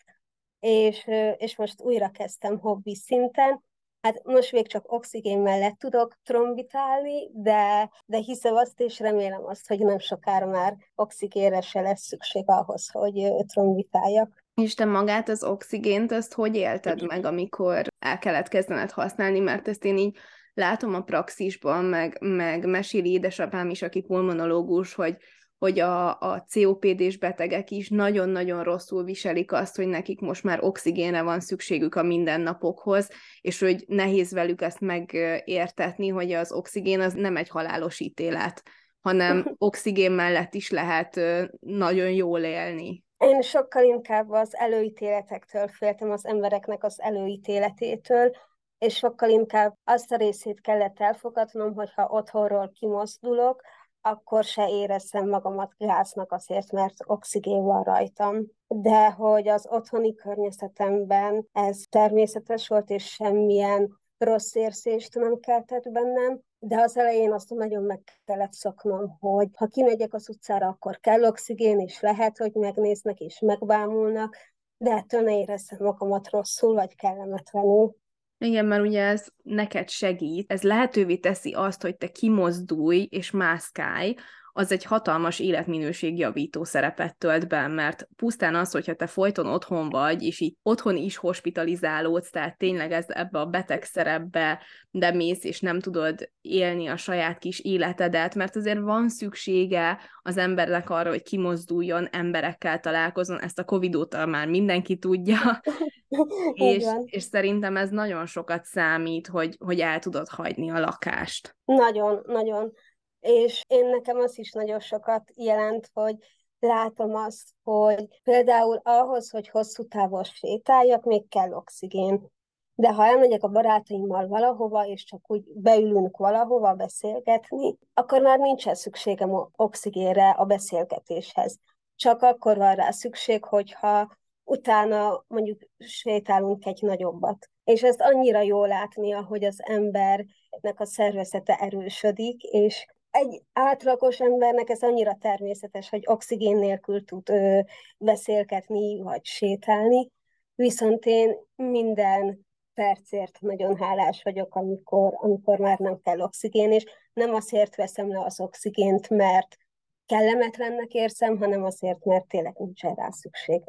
és, 0.59 1.07
és 1.37 1.55
most 1.55 1.81
újra 1.81 2.09
kezdtem 2.09 2.59
hobbi 2.59 2.95
szinten. 2.95 3.63
Hát 4.01 4.23
most 4.23 4.51
még 4.51 4.67
csak 4.67 4.91
oxigén 4.91 5.39
mellett 5.39 5.77
tudok 5.77 6.15
trombitálni, 6.23 7.29
de, 7.33 7.89
de 8.05 8.17
hiszem 8.17 8.55
azt, 8.55 8.79
és 8.79 8.99
remélem 8.99 9.45
azt, 9.45 9.67
hogy 9.67 9.79
nem 9.79 9.99
sokára 9.99 10.45
már 10.45 10.77
oxigénre 10.95 11.61
se 11.61 11.81
lesz 11.81 12.01
szükség 12.01 12.43
ahhoz, 12.45 12.89
hogy 12.89 13.33
trombitáljak. 13.45 14.43
És 14.61 14.73
te 14.73 14.85
magát 14.85 15.29
az 15.29 15.43
oxigént, 15.43 16.11
azt 16.11 16.33
hogy 16.33 16.55
élted 16.55 17.07
meg, 17.07 17.25
amikor 17.25 17.87
el 17.99 18.17
kellett 18.17 18.47
kezdened 18.47 18.91
használni, 18.91 19.39
mert 19.39 19.67
ezt 19.67 19.85
én 19.85 19.97
így 19.97 20.17
látom 20.53 20.93
a 20.93 21.01
praxisban, 21.01 21.85
meg, 21.85 22.17
meg 22.19 22.65
meséli 22.65 23.11
édesapám 23.11 23.69
is, 23.69 23.81
aki 23.81 24.01
pulmonológus, 24.01 24.93
hogy 24.93 25.17
hogy 25.59 25.79
a, 25.79 26.19
a 26.19 26.45
COPD-s 26.53 27.17
betegek 27.17 27.71
is 27.71 27.89
nagyon-nagyon 27.89 28.63
rosszul 28.63 29.03
viselik 29.03 29.51
azt, 29.51 29.75
hogy 29.75 29.87
nekik 29.87 30.19
most 30.19 30.43
már 30.43 30.63
oxigénre 30.63 31.21
van 31.21 31.39
szükségük 31.39 31.95
a 31.95 32.03
mindennapokhoz, 32.03 33.09
és 33.41 33.59
hogy 33.59 33.83
nehéz 33.87 34.31
velük 34.31 34.61
ezt 34.61 34.79
megértetni, 34.79 36.07
hogy 36.07 36.31
az 36.31 36.51
oxigén 36.51 36.99
az 36.99 37.13
nem 37.13 37.35
egy 37.37 37.49
halálos 37.49 37.99
ítélet, 37.99 38.63
hanem 39.01 39.51
oxigén 39.57 40.11
mellett 40.11 40.53
is 40.53 40.69
lehet 40.69 41.19
nagyon 41.59 42.11
jól 42.11 42.39
élni. 42.39 43.03
Én 43.19 43.41
sokkal 43.41 43.83
inkább 43.83 44.29
az 44.31 44.55
előítéletektől 44.55 45.67
féltem, 45.67 46.11
az 46.11 46.25
embereknek 46.25 46.83
az 46.83 47.01
előítéletétől, 47.01 48.31
és 48.77 48.95
sokkal 48.95 49.29
inkább 49.29 49.77
azt 49.83 50.11
a 50.11 50.15
részét 50.15 50.61
kellett 50.61 50.99
elfogadnom, 50.99 51.73
hogyha 51.73 52.07
otthonról 52.09 52.71
kimozdulok, 52.73 53.61
akkor 54.01 54.43
se 54.43 54.69
éreztem 54.69 55.29
magamat 55.29 55.73
gáznak 55.77 56.31
azért, 56.31 56.71
mert 56.71 56.95
oxigén 57.05 57.63
van 57.63 57.83
rajtam. 57.83 58.45
De 58.67 59.11
hogy 59.11 59.47
az 59.47 59.67
otthoni 59.69 60.15
környezetemben 60.15 61.47
ez 61.51 61.83
természetes 61.89 62.67
volt, 62.67 62.89
és 62.89 63.05
semmilyen 63.05 63.99
rossz 64.19 64.55
érzést 64.55 65.15
nem 65.15 65.39
keltett 65.39 65.91
bennem, 65.91 66.39
de 66.59 66.81
az 66.81 66.97
elején 66.97 67.31
azt 67.31 67.49
nagyon 67.49 67.83
meg 67.83 68.01
kellett 68.25 68.53
szoknom, 68.53 69.17
hogy 69.19 69.47
ha 69.53 69.67
kimegyek 69.67 70.13
az 70.13 70.29
utcára, 70.29 70.67
akkor 70.67 70.99
kell 70.99 71.23
oxigén, 71.23 71.79
és 71.79 71.99
lehet, 71.99 72.37
hogy 72.37 72.53
megnéznek 72.53 73.19
és 73.19 73.39
megbámulnak, 73.39 74.37
de 74.77 74.91
ettől 74.91 75.21
ne 75.21 75.39
érezzem 75.39 75.77
magamat 75.81 76.29
rosszul, 76.29 76.73
vagy 76.73 76.95
kellemetlenül. 76.95 77.95
Igen, 78.37 78.65
mert 78.65 78.81
ugye 78.81 79.03
ez 79.03 79.27
neked 79.43 79.89
segít, 79.89 80.51
ez 80.51 80.61
lehetővé 80.61 81.17
teszi 81.17 81.53
azt, 81.53 81.81
hogy 81.81 81.97
te 81.97 82.07
kimozdulj 82.07 83.07
és 83.09 83.31
mászkálj, 83.31 84.15
az 84.59 84.71
egy 84.71 84.83
hatalmas 84.83 85.39
életminőségjavító 85.39 86.63
szerepet 86.63 87.17
tölt 87.17 87.47
be, 87.47 87.67
mert 87.67 88.07
pusztán 88.15 88.55
az, 88.55 88.71
hogyha 88.71 88.93
te 88.93 89.07
folyton 89.07 89.45
otthon 89.45 89.89
vagy, 89.89 90.23
és 90.23 90.39
így 90.39 90.55
otthon 90.63 90.95
is 90.95 91.17
hospitalizálódsz, 91.17 92.29
tehát 92.29 92.57
tényleg 92.57 92.91
ez 92.91 93.05
ebbe 93.07 93.39
a 93.39 93.45
beteg 93.45 93.83
szerepbe 93.83 94.61
de 94.91 95.11
mész, 95.11 95.43
és 95.43 95.59
nem 95.59 95.79
tudod 95.79 96.29
élni 96.41 96.87
a 96.87 96.97
saját 96.97 97.37
kis 97.37 97.59
életedet, 97.59 98.35
mert 98.35 98.55
azért 98.55 98.79
van 98.79 99.09
szüksége 99.09 99.99
az 100.21 100.37
embernek 100.37 100.89
arra, 100.89 101.09
hogy 101.09 101.23
kimozduljon, 101.23 102.07
emberekkel 102.11 102.79
találkozon, 102.79 103.41
ezt 103.41 103.59
a 103.59 103.63
Covid 103.63 103.95
óta 103.95 104.25
már 104.25 104.47
mindenki 104.47 104.97
tudja, 104.97 105.61
és, 106.53 106.85
és 107.05 107.23
szerintem 107.23 107.77
ez 107.77 107.89
nagyon 107.89 108.25
sokat 108.25 108.65
számít, 108.65 109.27
hogy, 109.27 109.55
hogy 109.59 109.79
el 109.79 109.99
tudod 109.99 110.27
hagyni 110.27 110.69
a 110.69 110.79
lakást. 110.79 111.55
Nagyon, 111.65 112.21
nagyon. 112.25 112.73
És 113.19 113.63
én 113.67 113.85
nekem 113.85 114.17
az 114.17 114.37
is 114.37 114.51
nagyon 114.51 114.79
sokat 114.79 115.31
jelent, 115.35 115.89
hogy 115.93 116.15
látom 116.59 117.15
azt, 117.15 117.49
hogy 117.63 118.21
például 118.23 118.79
ahhoz, 118.83 119.29
hogy 119.29 119.49
hosszú 119.49 119.87
távos 119.87 120.29
sétáljak, 120.29 121.03
még 121.03 121.27
kell 121.27 121.51
oxigén. 121.51 122.31
De 122.75 122.93
ha 122.93 123.05
elmegyek 123.05 123.43
a 123.43 123.47
barátaimmal 123.47 124.27
valahova, 124.27 124.85
és 124.85 125.03
csak 125.03 125.31
úgy 125.31 125.43
beülünk 125.53 126.17
valahova 126.17 126.73
beszélgetni, 126.73 127.77
akkor 127.93 128.21
már 128.21 128.39
nincsen 128.39 128.75
szükségem 128.75 129.49
oxigénre 129.55 130.29
a 130.29 130.45
beszélgetéshez. 130.45 131.59
Csak 131.95 132.21
akkor 132.21 132.57
van 132.57 132.75
rá 132.75 132.91
szükség, 132.91 133.43
hogyha 133.43 134.17
utána 134.43 135.23
mondjuk 135.27 135.61
sétálunk 135.77 136.65
egy 136.65 136.81
nagyobbat. 136.81 137.49
És 137.63 137.83
ezt 137.83 138.01
annyira 138.01 138.41
jól 138.41 138.67
látni, 138.67 139.11
hogy 139.11 139.43
az 139.43 139.63
embernek 139.63 140.79
a 140.79 140.85
szervezete 140.85 141.55
erősödik, 141.55 142.43
és 142.43 142.85
egy 143.11 143.41
átlagos 143.53 144.19
embernek 144.19 144.69
ez 144.69 144.81
annyira 144.81 145.17
természetes, 145.19 145.89
hogy 145.89 146.03
oxigén 146.05 146.57
nélkül 146.57 147.03
tud 147.03 147.29
ö, 147.29 147.59
beszélgetni 147.97 149.01
vagy 149.01 149.25
sétálni, 149.25 150.11
viszont 150.55 151.05
én 151.05 151.35
minden 151.55 152.47
percért 152.73 153.41
nagyon 153.41 153.77
hálás 153.77 154.21
vagyok, 154.23 154.55
amikor, 154.55 155.13
amikor 155.15 155.59
már 155.59 155.79
nem 155.79 155.99
kell 156.03 156.19
oxigén, 156.19 156.71
és 156.71 156.85
nem 157.13 157.33
azért 157.33 157.75
veszem 157.75 158.09
le 158.09 158.19
az 158.19 158.39
oxigént, 158.39 159.09
mert 159.09 159.57
kellemetlennek 160.05 160.93
érzem, 160.93 161.37
hanem 161.37 161.63
azért, 161.63 162.05
mert 162.05 162.27
tényleg 162.27 162.55
nincs 162.57 162.81
rá 162.81 163.09
szükség. 163.09 163.61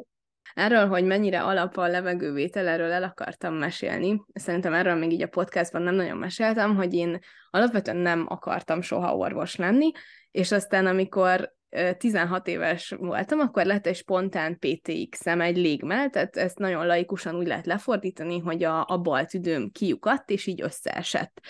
Erről, 0.55 0.87
hogy 0.87 1.05
mennyire 1.05 1.43
alap 1.43 1.77
a 1.77 1.87
levegővétel, 1.87 2.69
erről 2.69 2.91
el 2.91 3.03
akartam 3.03 3.55
mesélni. 3.55 4.25
Szerintem 4.33 4.75
erről 4.75 4.95
még 4.95 5.13
így 5.13 5.23
a 5.23 5.29
podcastban 5.29 5.83
nem 5.83 5.95
nagyon 5.95 6.17
meséltem, 6.17 6.77
hogy 6.77 6.95
én 6.95 7.19
alapvetően 7.51 7.97
nem 7.97 8.27
akartam 8.29 8.81
soha 8.81 9.17
orvos 9.17 9.57
lenni, 9.57 9.91
és 10.31 10.53
aztán 10.53 10.87
amikor 10.87 11.53
16 11.99 12.47
éves 12.47 12.95
voltam, 12.99 13.41
akkor 13.41 13.65
lett 13.65 13.87
egy 13.87 13.97
spontán 13.97 14.59
PTX-em 14.59 15.41
egy 15.41 15.57
légmel, 15.57 16.11
tehát 16.11 16.37
ezt 16.37 16.59
nagyon 16.59 16.87
laikusan 16.87 17.37
úgy 17.37 17.47
lehet 17.47 17.67
lefordítani, 17.67 18.39
hogy 18.39 18.65
a, 18.65 18.85
a 18.89 18.99
bal 18.99 19.25
tüdőm 19.25 19.71
kiukadt, 19.71 20.31
és 20.31 20.47
így 20.47 20.63
összeesett. 20.63 21.41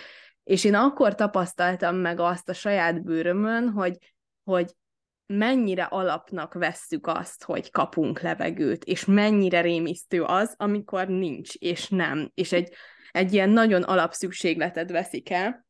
És 0.45 0.65
én 0.65 0.75
akkor 0.75 1.15
tapasztaltam 1.15 1.97
meg 1.97 2.21
azt 2.21 2.49
a 2.49 2.53
saját 2.53 3.03
bőrömön, 3.03 3.69
hogy, 3.69 3.97
hogy 4.45 4.75
mennyire 5.33 5.83
alapnak 5.83 6.55
vesszük 6.55 7.07
azt, 7.07 7.45
hogy 7.45 7.71
kapunk 7.71 8.21
levegőt, 8.21 8.85
és 8.85 9.05
mennyire 9.05 9.61
rémisztő 9.61 10.23
az, 10.23 10.55
amikor 10.57 11.09
nincs, 11.09 11.55
és 11.55 11.89
nem. 11.89 12.31
És 12.35 12.53
egy, 12.53 12.75
egy 13.11 13.33
ilyen 13.33 13.51
nagyon 13.51 13.83
alapszükségletet 13.83 14.91
veszik 14.91 15.31
el. 15.31 15.67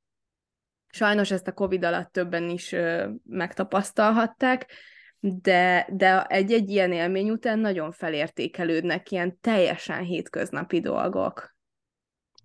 Sajnos 0.88 1.30
ezt 1.30 1.46
a 1.46 1.52
Covid 1.52 1.84
alatt 1.84 2.12
többen 2.12 2.48
is 2.48 2.72
ö, 2.72 3.08
megtapasztalhatták, 3.24 4.72
de, 5.18 5.88
de 5.92 6.24
egy-egy 6.24 6.70
ilyen 6.70 6.92
élmény 6.92 7.30
után 7.30 7.58
nagyon 7.58 7.92
felértékelődnek 7.92 9.10
ilyen 9.10 9.38
teljesen 9.40 10.02
hétköznapi 10.02 10.80
dolgok. 10.80 11.54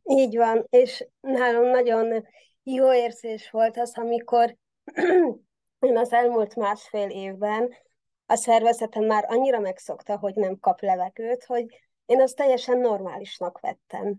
Így 0.03 0.35
van, 0.37 0.65
és 0.69 1.07
nálam 1.19 1.65
nagyon 1.65 2.25
jó 2.63 2.93
érzés 2.93 3.49
volt 3.49 3.77
az, 3.77 3.97
amikor 3.97 4.55
én 5.79 5.97
az 5.97 6.13
elmúlt 6.13 6.55
másfél 6.55 7.09
évben 7.09 7.73
a 8.25 8.35
szervezetem 8.35 9.03
már 9.03 9.25
annyira 9.27 9.59
megszokta, 9.59 10.17
hogy 10.17 10.35
nem 10.35 10.59
kap 10.59 10.81
levegőt, 10.81 11.43
hogy 11.45 11.65
én 12.05 12.21
azt 12.21 12.35
teljesen 12.35 12.77
normálisnak 12.77 13.59
vettem. 13.59 14.15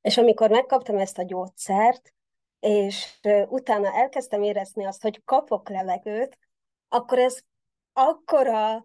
És 0.00 0.16
amikor 0.18 0.50
megkaptam 0.50 0.98
ezt 0.98 1.18
a 1.18 1.22
gyógyszert, 1.22 2.14
és 2.60 3.20
utána 3.48 3.94
elkezdtem 3.94 4.42
érezni 4.42 4.84
azt, 4.84 5.02
hogy 5.02 5.24
kapok 5.24 5.68
levegőt, 5.68 6.38
akkor 6.88 7.18
ez 7.18 7.38
akkora, 7.92 8.84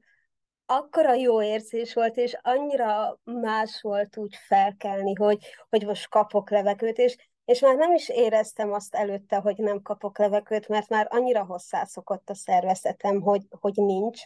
akkora 0.66 1.14
jó 1.14 1.42
érzés 1.42 1.94
volt, 1.94 2.18
és 2.18 2.38
annyira 2.42 3.20
más 3.24 3.82
volt 3.82 4.18
úgy 4.18 4.36
felkelni, 4.36 5.14
hogy, 5.14 5.46
hogy 5.70 5.86
most 5.86 6.10
kapok 6.10 6.50
levegőt, 6.50 6.98
és 6.98 7.16
és 7.46 7.60
már 7.60 7.76
nem 7.76 7.94
is 7.94 8.10
éreztem 8.10 8.74
azt 8.74 8.96
előtte, 8.96 9.36
hogy 9.38 9.58
nem 9.58 9.82
kapok 9.82 10.18
levegőt, 10.18 10.68
mert 10.68 10.90
már 10.90 11.08
annyira 11.10 11.46
hozzászokott 11.46 12.30
a 12.30 12.36
szervezetem, 12.36 13.22
hogy, 13.22 13.48
hogy 13.60 13.76
nincs. 13.76 14.22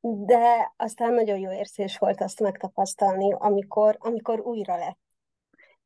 De 0.00 0.72
aztán 0.76 1.12
nagyon 1.12 1.38
jó 1.38 1.52
érzés 1.52 1.98
volt 1.98 2.20
azt 2.20 2.40
megtapasztalni, 2.40 3.32
amikor, 3.38 3.96
amikor 3.98 4.40
újra 4.40 4.76
lett. 4.76 5.01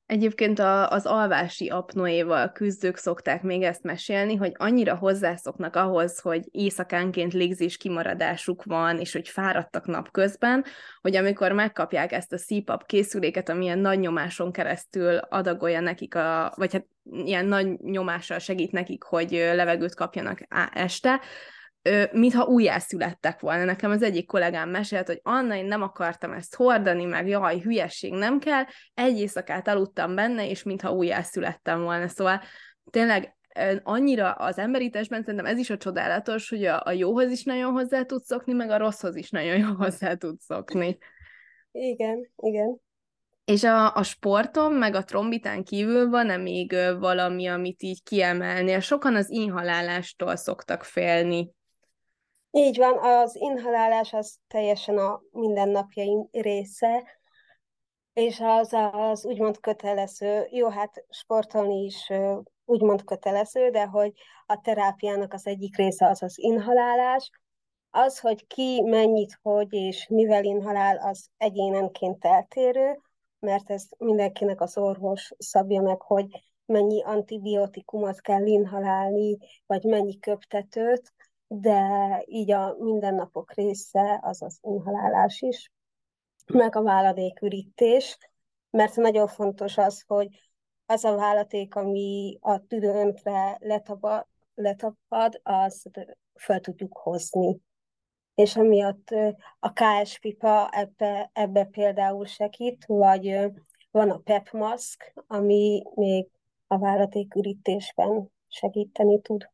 Egyébként 0.06 0.58
a, 0.58 0.90
az 0.90 1.06
alvási 1.06 1.68
apnoéval 1.68 2.52
küzdők 2.52 2.96
szokták 2.96 3.42
még 3.42 3.62
ezt 3.62 3.82
mesélni, 3.82 4.34
hogy 4.36 4.52
annyira 4.56 4.94
hozzászoknak 4.94 5.76
ahhoz, 5.76 6.18
hogy 6.18 6.48
éjszakánként 6.50 7.32
légzés 7.32 7.76
kimaradásuk 7.76 8.64
van, 8.64 8.98
és 8.98 9.12
hogy 9.12 9.28
fáradtak 9.28 9.86
napközben, 9.86 10.64
hogy 11.00 11.16
amikor 11.16 11.52
megkapják 11.52 12.12
ezt 12.12 12.32
a 12.32 12.36
CPAP 12.36 12.86
készüléket, 12.86 13.48
amilyen 13.48 13.78
nagy 13.78 13.98
nyomáson 13.98 14.52
keresztül 14.52 15.16
adagolja 15.16 15.80
nekik, 15.80 16.14
a, 16.14 16.52
vagy 16.56 16.72
hát 16.72 16.86
ilyen 17.02 17.46
nagy 17.46 17.78
nyomással 17.80 18.38
segít 18.38 18.72
nekik, 18.72 19.02
hogy 19.02 19.30
levegőt 19.30 19.94
kapjanak 19.94 20.40
este, 20.72 21.20
mintha 22.12 22.44
újjászülettek 22.44 23.40
volna. 23.40 23.64
Nekem 23.64 23.90
az 23.90 24.02
egyik 24.02 24.26
kollégám 24.26 24.70
mesélt, 24.70 25.06
hogy 25.06 25.20
Anna, 25.22 25.54
én 25.54 25.64
nem 25.64 25.82
akartam 25.82 26.32
ezt 26.32 26.54
hordani, 26.54 27.04
meg 27.04 27.28
jaj, 27.28 27.60
hülyesség 27.60 28.12
nem 28.12 28.38
kell, 28.38 28.62
egy 28.94 29.18
éjszakát 29.18 29.68
aludtam 29.68 30.14
benne, 30.14 30.48
és 30.48 30.62
mintha 30.62 30.92
újjászülettem 30.92 31.82
volna. 31.82 32.08
Szóval 32.08 32.40
tényleg 32.90 33.36
annyira 33.82 34.32
az 34.32 34.58
emberítésben 34.58 35.22
szerintem 35.22 35.46
ez 35.46 35.58
is 35.58 35.70
a 35.70 35.76
csodálatos, 35.76 36.48
hogy 36.48 36.64
a, 36.64 36.82
a 36.84 36.90
jóhoz 36.90 37.30
is 37.30 37.44
nagyon 37.44 37.72
hozzá 37.72 38.02
tudsz 38.02 38.26
szokni, 38.26 38.52
meg 38.52 38.70
a 38.70 38.78
rosszhoz 38.78 39.16
is 39.16 39.30
nagyon 39.30 39.58
jól 39.64 39.74
hozzá 39.74 40.14
tudsz 40.14 40.44
szokni. 40.44 40.98
Igen, 41.70 42.30
igen. 42.36 42.80
És 43.44 43.64
a, 43.64 43.94
a 43.94 44.02
sporton, 44.02 44.72
meg 44.72 44.94
a 44.94 45.04
trombitán 45.04 45.64
kívül 45.64 46.08
van-e 46.08 46.36
még 46.36 46.76
valami, 46.98 47.46
amit 47.46 47.82
így 47.82 48.02
kiemelnél? 48.02 48.80
Sokan 48.80 49.14
az 49.14 49.30
inhalálástól 49.30 50.36
szoktak 50.36 50.84
félni. 50.84 51.50
Így 52.56 52.76
van, 52.78 52.98
az 52.98 53.34
inhalálás 53.34 54.12
az 54.12 54.38
teljesen 54.48 54.98
a 54.98 55.20
mindennapjaim 55.30 56.28
része, 56.32 57.02
és 58.12 58.40
az 58.40 58.72
az 58.92 59.26
úgymond 59.26 59.60
kötelező, 59.60 60.46
jó, 60.50 60.68
hát 60.68 61.04
sportolni 61.10 61.84
is 61.84 62.12
úgymond 62.64 63.04
kötelező, 63.04 63.70
de 63.70 63.84
hogy 63.86 64.12
a 64.46 64.60
terápiának 64.60 65.32
az 65.32 65.46
egyik 65.46 65.76
része 65.76 66.08
az 66.08 66.22
az 66.22 66.38
inhalálás. 66.38 67.30
Az, 67.90 68.18
hogy 68.18 68.46
ki 68.46 68.82
mennyit, 68.82 69.38
hogy 69.42 69.72
és 69.72 70.06
mivel 70.08 70.44
inhalál, 70.44 70.96
az 70.96 71.28
egyénenként 71.36 72.25
eltérő, 72.25 73.00
mert 73.38 73.70
ez 73.70 73.84
mindenkinek 73.98 74.60
az 74.60 74.78
orvos 74.78 75.32
szabja 75.38 75.80
meg, 75.80 76.00
hogy 76.02 76.26
mennyi 76.66 77.02
antibiotikumot 77.02 78.20
kell 78.20 78.46
inhalálni, 78.46 79.36
vagy 79.66 79.84
mennyi 79.84 80.18
köptetőt, 80.18 81.14
de 81.48 82.22
így 82.26 82.50
a 82.50 82.76
mindennapok 82.78 83.52
része 83.54 84.20
az 84.22 84.42
az 84.42 84.58
inhalálás 84.62 85.40
is, 85.40 85.72
meg 86.46 86.76
a 86.76 86.82
váladékürítés, 86.82 88.18
mert 88.70 88.96
nagyon 88.96 89.26
fontos 89.26 89.78
az, 89.78 90.04
hogy 90.06 90.28
az 90.86 91.04
a 91.04 91.14
vállaték, 91.14 91.74
ami 91.74 92.38
a 92.40 92.66
tüdőnkre 92.66 93.56
letapad, 93.60 94.26
letapad 94.54 95.40
az 95.42 95.86
fel 96.34 96.60
tudjuk 96.60 96.98
hozni. 96.98 97.60
És 98.34 98.56
amiatt 98.56 99.08
a 99.58 99.72
KS 99.72 100.18
pipa 100.18 100.68
ebbe, 100.70 101.30
ebbe 101.32 101.64
például 101.64 102.26
segít, 102.26 102.84
vagy 102.86 103.50
van 103.90 104.10
a 104.10 104.18
PEP 104.18 104.50
maszk, 104.50 105.12
ami 105.26 105.82
még 105.94 106.28
a 106.66 106.78
vállatékürítésben 106.78 108.30
segíteni 108.48 109.20
tud. 109.20 109.50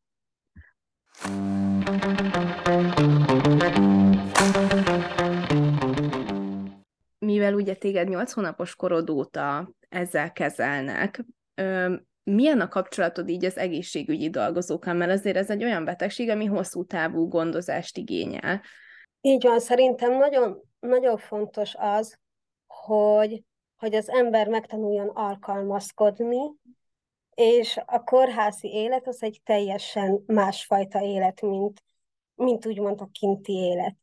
Mivel 7.18 7.54
ugye 7.54 7.74
téged 7.74 8.08
8 8.08 8.32
hónapos 8.32 8.76
korod 8.76 9.10
óta 9.10 9.70
ezzel 9.88 10.32
kezelnek, 10.32 11.24
milyen 12.24 12.60
a 12.60 12.68
kapcsolatod 12.68 13.28
így 13.28 13.44
az 13.44 13.58
egészségügyi 13.58 14.30
dolgozókkal, 14.30 14.94
mert 14.94 15.10
azért 15.10 15.36
ez 15.36 15.50
egy 15.50 15.64
olyan 15.64 15.84
betegség, 15.84 16.28
ami 16.30 16.44
hosszú 16.44 16.84
távú 16.84 17.28
gondozást 17.28 17.96
igényel. 17.96 18.60
Így 19.20 19.42
van, 19.44 19.60
szerintem 19.60 20.18
nagyon, 20.18 20.60
nagyon 20.80 21.18
fontos 21.18 21.74
az, 21.78 22.18
hogy, 22.66 23.42
hogy 23.76 23.94
az 23.94 24.10
ember 24.10 24.48
megtanuljon 24.48 25.08
alkalmazkodni, 25.08 26.38
és 27.34 27.80
a 27.86 28.02
kórházi 28.04 28.68
élet 28.68 29.06
az 29.06 29.22
egy 29.22 29.40
teljesen 29.44 30.22
másfajta 30.26 31.00
élet, 31.00 31.40
mint, 31.40 31.82
mint 32.34 32.66
úgymond 32.66 33.00
a 33.00 33.08
kinti 33.12 33.52
élet. 33.52 33.96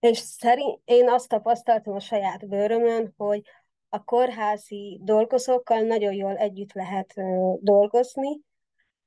És 0.00 0.18
szerint 0.18 0.80
én 0.84 1.08
azt 1.08 1.28
tapasztaltam 1.28 1.94
a 1.94 2.00
saját 2.00 2.48
bőrömön, 2.48 3.14
hogy 3.16 3.42
a 3.88 4.04
kórházi 4.04 5.00
dolgozókkal 5.02 5.80
nagyon 5.80 6.12
jól 6.12 6.36
együtt 6.36 6.72
lehet 6.72 7.14
dolgozni, 7.60 8.40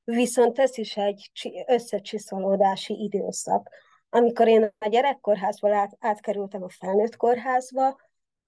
viszont 0.03 0.59
ez 0.59 0.77
is 0.77 0.97
egy 0.97 1.31
összecsiszolódási 1.67 3.03
időszak. 3.03 3.69
Amikor 4.09 4.47
én 4.47 4.73
a 4.77 4.87
gyerekkórházból 4.87 5.73
át, 5.73 5.97
átkerültem 5.99 6.63
a 6.63 6.69
felnőtt 6.69 7.15
kórházba, 7.15 7.99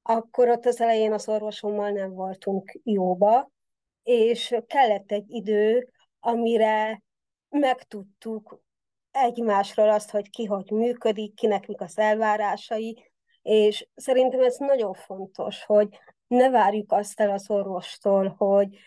akkor 0.02 0.50
ott 0.50 0.66
az 0.66 0.82
elején 0.82 1.14
az 1.14 1.28
orvosommal 1.28 1.90
nem 1.90 2.14
voltunk 2.14 2.80
jóba, 2.84 3.52
és 4.04 4.56
kellett 4.68 5.12
egy 5.12 5.26
idő, 5.28 5.90
amire 6.20 7.04
megtudtuk 7.50 8.62
egymásról 9.12 9.90
azt, 9.90 10.10
hogy 10.10 10.30
ki 10.30 10.46
hogy 10.46 10.72
működik, 10.72 11.34
kinek 11.34 11.68
mik 11.68 11.82
az 11.82 11.98
elvárásai, 11.98 13.12
és 13.42 13.88
szerintem 13.96 14.44
ez 14.44 14.58
nagyon 14.58 14.94
fontos, 14.94 15.64
hogy 15.64 15.88
ne 16.28 16.50
várjuk 16.50 16.92
azt 16.92 17.20
el 17.20 17.30
az 17.30 17.50
orvostól, 17.50 18.36
hogy, 18.38 18.78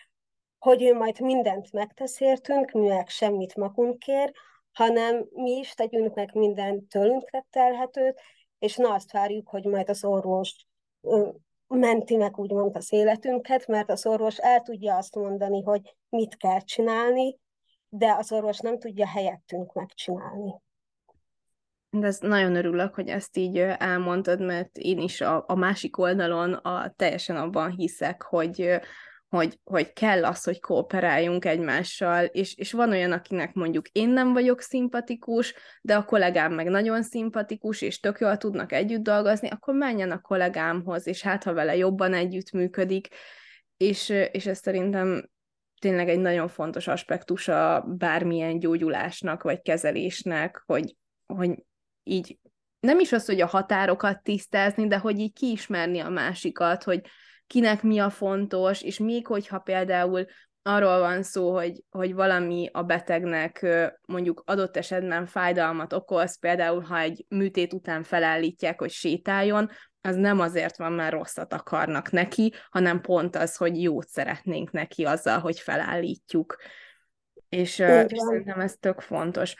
hogy 0.58 0.82
ő 0.82 0.94
majd 0.94 1.20
mindent 1.20 1.72
megtesz 1.72 2.20
értünk, 2.20 2.70
mi 2.70 2.86
meg 2.86 3.08
semmit 3.08 3.56
magunkért, 3.56 4.32
hanem 4.72 5.26
mi 5.30 5.50
is 5.50 5.74
tegyünk 5.74 6.14
meg 6.14 6.34
mindent 6.34 6.88
tőlünk 6.88 7.30
telhetőt, 7.50 8.20
és 8.58 8.76
ne 8.76 8.92
azt 8.92 9.12
várjuk, 9.12 9.48
hogy 9.48 9.64
majd 9.64 9.88
az 9.88 10.04
orvos 10.04 10.66
menti 11.78 12.16
meg 12.16 12.38
úgymond 12.38 12.76
az 12.76 12.92
életünket, 12.92 13.66
mert 13.66 13.90
az 13.90 14.06
orvos 14.06 14.38
el 14.38 14.60
tudja 14.60 14.96
azt 14.96 15.14
mondani, 15.14 15.62
hogy 15.62 15.96
mit 16.08 16.36
kell 16.36 16.60
csinálni, 16.60 17.38
de 17.88 18.14
az 18.18 18.32
orvos 18.32 18.58
nem 18.58 18.78
tudja 18.78 19.06
helyettünk 19.06 19.72
megcsinálni. 19.72 20.54
De 21.90 22.06
ez 22.06 22.18
nagyon 22.18 22.54
örülök, 22.54 22.94
hogy 22.94 23.08
ezt 23.08 23.36
így 23.36 23.58
elmondtad, 23.58 24.40
mert 24.40 24.76
én 24.76 24.98
is 24.98 25.20
a, 25.20 25.44
a 25.46 25.54
másik 25.54 25.98
oldalon 25.98 26.52
a, 26.52 26.92
teljesen 26.96 27.36
abban 27.36 27.70
hiszek, 27.70 28.22
hogy, 28.22 28.80
hogy, 29.36 29.58
hogy 29.64 29.92
kell 29.92 30.24
az, 30.24 30.44
hogy 30.44 30.60
kooperáljunk 30.60 31.44
egymással, 31.44 32.24
és, 32.24 32.56
és 32.56 32.72
van 32.72 32.90
olyan, 32.90 33.12
akinek 33.12 33.54
mondjuk 33.54 33.88
én 33.88 34.08
nem 34.08 34.32
vagyok 34.32 34.60
szimpatikus, 34.60 35.54
de 35.82 35.96
a 35.96 36.04
kollégám 36.04 36.52
meg 36.52 36.68
nagyon 36.68 37.02
szimpatikus, 37.02 37.80
és 37.80 38.00
tök 38.00 38.20
jól 38.20 38.36
tudnak 38.36 38.72
együtt 38.72 39.02
dolgozni, 39.02 39.48
akkor 39.48 39.74
menjen 39.74 40.10
a 40.10 40.20
kollégámhoz, 40.20 41.06
és 41.06 41.22
hát 41.22 41.42
ha 41.42 41.52
vele 41.52 41.76
jobban 41.76 42.14
együtt 42.14 42.50
működik, 42.50 43.08
és, 43.76 44.08
és 44.08 44.46
ez 44.46 44.58
szerintem 44.58 45.28
tényleg 45.80 46.08
egy 46.08 46.20
nagyon 46.20 46.48
fontos 46.48 46.86
aspektus 46.86 47.48
a 47.48 47.80
bármilyen 47.80 48.58
gyógyulásnak, 48.58 49.42
vagy 49.42 49.62
kezelésnek, 49.62 50.62
hogy, 50.66 50.96
hogy 51.26 51.64
így 52.02 52.38
nem 52.80 52.98
is 53.00 53.12
az, 53.12 53.26
hogy 53.26 53.40
a 53.40 53.46
határokat 53.46 54.22
tisztázni, 54.22 54.86
de 54.86 54.98
hogy 54.98 55.18
így 55.18 55.32
kiismerni 55.32 55.98
a 55.98 56.08
másikat, 56.08 56.82
hogy 56.82 57.00
kinek 57.52 57.82
mi 57.82 57.98
a 57.98 58.10
fontos, 58.10 58.82
és 58.82 58.98
még 58.98 59.26
hogyha 59.26 59.58
például 59.58 60.26
arról 60.62 60.98
van 60.98 61.22
szó, 61.22 61.54
hogy, 61.54 61.84
hogy 61.90 62.14
valami 62.14 62.68
a 62.72 62.82
betegnek 62.82 63.66
mondjuk 64.06 64.42
adott 64.46 64.76
esetben 64.76 65.26
fájdalmat 65.26 65.92
okoz, 65.92 66.38
például 66.38 66.80
ha 66.80 66.98
egy 66.98 67.24
műtét 67.28 67.72
után 67.72 68.02
felállítják, 68.02 68.78
hogy 68.78 68.90
sétáljon, 68.90 69.70
az 70.00 70.16
nem 70.16 70.40
azért 70.40 70.76
van, 70.76 70.92
mert 70.92 71.12
rosszat 71.12 71.52
akarnak 71.52 72.10
neki, 72.10 72.52
hanem 72.70 73.00
pont 73.00 73.36
az, 73.36 73.56
hogy 73.56 73.82
jót 73.82 74.08
szeretnénk 74.08 74.70
neki 74.70 75.04
azzal, 75.04 75.38
hogy 75.38 75.58
felállítjuk. 75.58 76.56
És, 77.48 77.78
és 77.78 78.18
szerintem 78.18 78.60
ez 78.60 78.76
tök 78.80 79.00
fontos. 79.00 79.54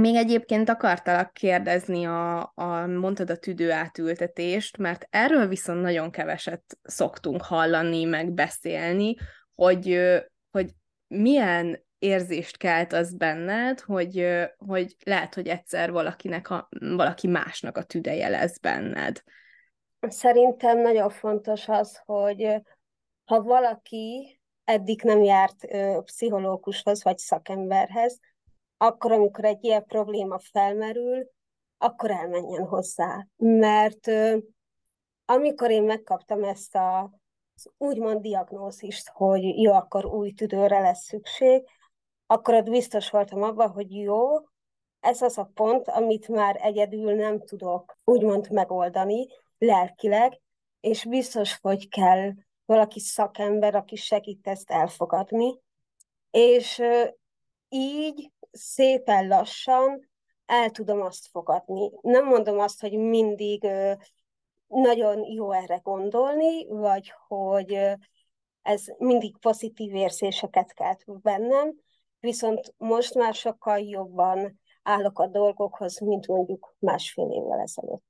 Még 0.00 0.14
egyébként 0.14 0.68
akartalak 0.68 1.32
kérdezni, 1.32 2.04
a, 2.04 2.52
a, 2.54 2.86
mondtad 2.86 3.30
a 3.30 3.36
tüdő 3.36 3.72
átültetést, 3.72 4.76
mert 4.76 5.06
erről 5.10 5.46
viszont 5.46 5.80
nagyon 5.80 6.10
keveset 6.10 6.62
szoktunk 6.82 7.42
hallani, 7.42 8.04
meg 8.04 8.32
beszélni, 8.32 9.16
hogy, 9.54 10.00
hogy 10.50 10.70
milyen 11.06 11.84
érzést 11.98 12.56
kelt 12.56 12.92
az 12.92 13.14
benned, 13.14 13.80
hogy, 13.80 14.26
hogy 14.56 14.96
lehet, 15.04 15.34
hogy 15.34 15.48
egyszer 15.48 15.90
valakinek 15.90 16.50
a, 16.50 16.68
valaki 16.78 17.26
másnak 17.26 17.76
a 17.76 17.82
tüdeje 17.82 18.28
lesz 18.28 18.58
benned. 18.58 19.22
Szerintem 20.00 20.78
nagyon 20.78 21.10
fontos 21.10 21.68
az, 21.68 22.00
hogy 22.04 22.62
ha 23.24 23.42
valaki 23.42 24.40
eddig 24.64 25.02
nem 25.02 25.22
járt 25.22 25.66
pszichológushoz 26.04 27.04
vagy 27.04 27.18
szakemberhez, 27.18 28.18
akkor, 28.82 29.12
amikor 29.12 29.44
egy 29.44 29.64
ilyen 29.64 29.84
probléma 29.86 30.38
felmerül, 30.38 31.30
akkor 31.78 32.10
elmenjen 32.10 32.66
hozzá. 32.66 33.26
Mert 33.36 34.10
amikor 35.24 35.70
én 35.70 35.82
megkaptam 35.82 36.44
ezt 36.44 36.74
a 36.74 37.10
az 37.64 37.72
úgymond 37.78 38.20
diagnózist, 38.20 39.08
hogy 39.08 39.42
jó, 39.42 39.72
akkor 39.72 40.04
új 40.04 40.32
tüdőre 40.32 40.80
lesz 40.80 41.04
szükség, 41.04 41.66
akkor 42.26 42.54
ott 42.54 42.70
biztos 42.70 43.10
voltam 43.10 43.42
abban, 43.42 43.70
hogy 43.70 43.94
jó, 43.94 44.26
ez 45.00 45.22
az 45.22 45.38
a 45.38 45.50
pont, 45.54 45.88
amit 45.88 46.28
már 46.28 46.58
egyedül 46.62 47.14
nem 47.14 47.40
tudok 47.40 47.98
úgymond 48.04 48.50
megoldani 48.50 49.26
lelkileg, 49.58 50.40
és 50.80 51.04
biztos, 51.04 51.58
hogy 51.60 51.88
kell 51.88 52.32
valaki 52.64 53.00
szakember, 53.00 53.74
aki 53.74 53.96
segít 53.96 54.46
ezt 54.46 54.70
elfogadni. 54.70 55.60
És 56.30 56.82
így 57.68 58.30
szépen 58.50 59.28
lassan 59.28 60.10
el 60.46 60.70
tudom 60.70 61.00
azt 61.00 61.26
fogadni. 61.26 61.90
Nem 62.00 62.26
mondom 62.26 62.58
azt, 62.58 62.80
hogy 62.80 62.98
mindig 62.98 63.68
nagyon 64.66 65.24
jó 65.24 65.52
erre 65.52 65.76
gondolni, 65.82 66.66
vagy 66.66 67.12
hogy 67.28 67.78
ez 68.62 68.84
mindig 68.98 69.36
pozitív 69.38 69.94
érzéseket 69.94 70.72
kelt 70.72 71.20
bennem, 71.20 71.74
viszont 72.20 72.74
most 72.76 73.14
már 73.14 73.34
sokkal 73.34 73.78
jobban 73.78 74.60
állok 74.82 75.18
a 75.18 75.26
dolgokhoz, 75.26 76.00
mint 76.00 76.26
mondjuk 76.26 76.74
másfél 76.78 77.30
évvel 77.30 77.60
ezelőtt. 77.60 78.09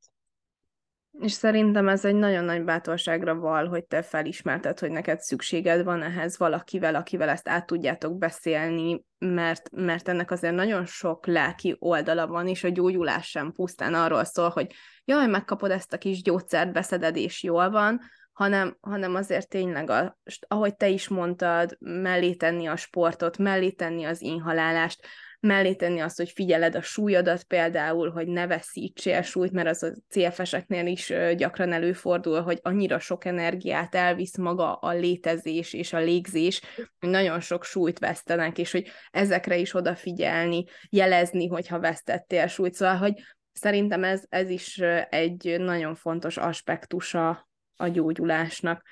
És 1.18 1.33
szerintem 1.33 1.88
ez 1.88 2.05
egy 2.05 2.14
nagyon 2.14 2.44
nagy 2.44 2.64
bátorságra 2.64 3.35
val, 3.35 3.66
hogy 3.66 3.85
te 3.85 4.03
felismerted, 4.03 4.79
hogy 4.79 4.90
neked 4.90 5.20
szükséged 5.20 5.85
van 5.85 6.03
ehhez 6.03 6.38
valakivel, 6.38 6.94
akivel 6.94 7.29
ezt 7.29 7.49
át 7.49 7.66
tudjátok 7.66 8.18
beszélni, 8.18 9.05
mert, 9.18 9.70
mert 9.70 10.09
ennek 10.09 10.31
azért 10.31 10.55
nagyon 10.55 10.87
sok 10.87 11.27
lelki 11.27 11.77
oldala 11.79 12.27
van, 12.27 12.49
és 12.49 12.64
a 12.64 12.68
gyógyulás 12.68 13.29
sem 13.29 13.53
pusztán 13.53 13.94
arról 13.94 14.25
szól, 14.25 14.49
hogy 14.49 14.73
jaj, 15.05 15.27
megkapod 15.27 15.70
ezt 15.70 15.92
a 15.92 15.99
kis 15.99 16.23
gyógyszert, 16.23 16.73
beszeded, 16.73 17.16
és 17.16 17.42
jól 17.42 17.70
van, 17.70 18.01
hanem, 18.33 18.77
hanem 18.81 19.14
azért 19.14 19.49
tényleg, 19.49 19.90
a, 19.90 20.18
ahogy 20.49 20.77
te 20.77 20.88
is 20.88 21.09
mondtad, 21.09 21.77
mellé 21.79 22.35
tenni 22.35 22.66
a 22.66 22.77
sportot, 22.77 23.38
mellé 23.38 23.70
tenni 23.70 24.05
az 24.05 24.23
inhalálást, 24.23 25.07
mellé 25.40 25.74
tenni 25.74 26.00
azt, 26.00 26.16
hogy 26.16 26.31
figyeled 26.31 26.74
a 26.74 26.83
súlyodat 26.83 27.42
például, 27.42 28.11
hogy 28.11 28.29
ne 28.29 28.46
veszítsél 28.46 29.22
súlyt, 29.22 29.53
mert 29.53 29.68
az 29.68 29.83
a 29.83 29.92
CFS-eknél 30.09 30.87
is 30.87 31.12
gyakran 31.37 31.72
előfordul, 31.72 32.40
hogy 32.40 32.59
annyira 32.62 32.98
sok 32.98 33.24
energiát 33.24 33.94
elvisz 33.94 34.37
maga 34.37 34.74
a 34.74 34.92
létezés 34.92 35.72
és 35.72 35.92
a 35.92 35.98
légzés, 35.98 36.61
hogy 36.98 37.09
nagyon 37.09 37.40
sok 37.40 37.64
súlyt 37.64 37.98
vesztenek, 37.98 38.59
és 38.59 38.72
hogy 38.72 38.88
ezekre 39.11 39.57
is 39.57 39.74
odafigyelni, 39.74 40.64
jelezni, 40.88 41.46
hogyha 41.46 41.81
vesztettél 41.81 42.46
súlyt. 42.46 42.74
Szóval, 42.74 42.96
hogy 42.96 43.14
szerintem 43.53 44.05
ez, 44.05 44.24
ez 44.29 44.50
is 44.50 44.79
egy 45.09 45.57
nagyon 45.59 45.94
fontos 45.94 46.37
aspektusa 46.37 47.48
a 47.76 47.88
gyógyulásnak. 47.88 48.83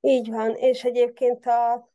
Így 0.00 0.30
van, 0.30 0.54
és 0.54 0.82
egyébként 0.82 1.46
a 1.46 1.91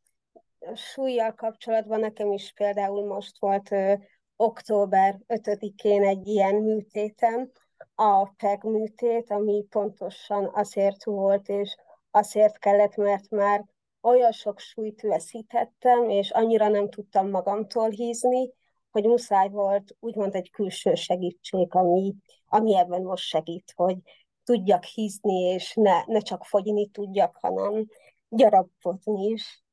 súlyjal 0.76 1.34
kapcsolatban 1.34 2.00
nekem 2.00 2.32
is 2.32 2.52
például 2.56 3.06
most 3.06 3.40
volt 3.40 3.72
ö, 3.72 3.94
október 4.36 5.20
5-én 5.28 6.04
egy 6.04 6.28
ilyen 6.28 6.56
műtétem, 6.56 7.52
a 7.96 8.30
PEG 8.38 8.64
műtét, 8.64 9.32
ami 9.32 9.66
pontosan 9.70 10.50
azért 10.54 11.04
volt, 11.04 11.50
és 11.50 11.76
azért 12.12 12.58
kellett, 12.58 12.96
mert 12.96 13.30
már 13.30 13.66
olyan 14.02 14.32
sok 14.32 14.60
súlyt 14.60 15.02
veszítettem, 15.02 16.10
és 16.10 16.32
annyira 16.32 16.68
nem 16.68 16.90
tudtam 16.90 17.30
magamtól 17.30 17.90
hízni, 17.90 18.52
hogy 18.92 19.04
muszáj 19.04 19.50
volt 19.50 19.96
úgymond 20.00 20.36
egy 20.36 20.52
külső 20.52 20.94
segítség, 20.96 21.76
ami, 21.76 22.16
ami 22.48 22.78
ebben 22.78 23.02
most 23.02 23.24
segít, 23.24 23.74
hogy 23.76 23.98
tudjak 24.44 24.84
hízni, 24.84 25.40
és 25.40 25.74
ne, 25.76 26.04
ne 26.06 26.20
csak 26.20 26.46
fogyni 26.46 26.88
tudjak, 26.88 27.38
hanem 27.42 27.88
gyarapodni 28.30 29.26
is. 29.26 29.64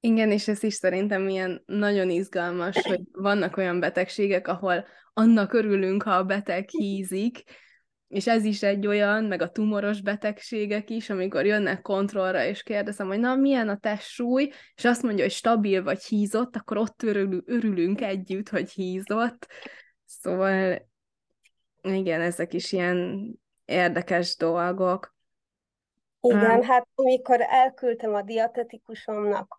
Igen, 0.00 0.30
és 0.30 0.48
ez 0.48 0.62
is 0.62 0.74
szerintem 0.74 1.28
ilyen 1.28 1.62
nagyon 1.66 2.10
izgalmas, 2.10 2.82
hogy 2.82 3.00
vannak 3.12 3.56
olyan 3.56 3.80
betegségek, 3.80 4.48
ahol 4.48 4.86
annak 5.12 5.52
örülünk, 5.52 6.02
ha 6.02 6.10
a 6.10 6.24
beteg 6.24 6.68
hízik, 6.68 7.42
és 8.08 8.26
ez 8.26 8.44
is 8.44 8.62
egy 8.62 8.86
olyan, 8.86 9.24
meg 9.24 9.42
a 9.42 9.50
tumoros 9.50 10.00
betegségek 10.00 10.90
is, 10.90 11.10
amikor 11.10 11.46
jönnek 11.46 11.82
kontrollra, 11.82 12.44
és 12.44 12.62
kérdezem, 12.62 13.06
hogy 13.06 13.18
na, 13.20 13.34
milyen 13.34 13.68
a 13.68 13.76
testsúly, 13.76 14.50
és 14.74 14.84
azt 14.84 15.02
mondja, 15.02 15.22
hogy 15.22 15.32
stabil 15.32 15.82
vagy 15.82 16.02
hízott, 16.02 16.56
akkor 16.56 16.76
ott 16.76 17.02
örül, 17.02 17.42
örülünk 17.46 18.00
együtt, 18.00 18.48
hogy 18.48 18.70
hízott. 18.70 19.46
Szóval 20.04 20.88
igen, 21.82 22.20
ezek 22.20 22.52
is 22.52 22.72
ilyen 22.72 23.30
érdekes 23.64 24.36
dolgok. 24.36 25.16
Igen, 26.20 26.62
hát 26.62 26.88
amikor 26.94 27.40
elküldtem 27.40 28.14
a 28.14 28.22
dietetikusomnak 28.22 29.58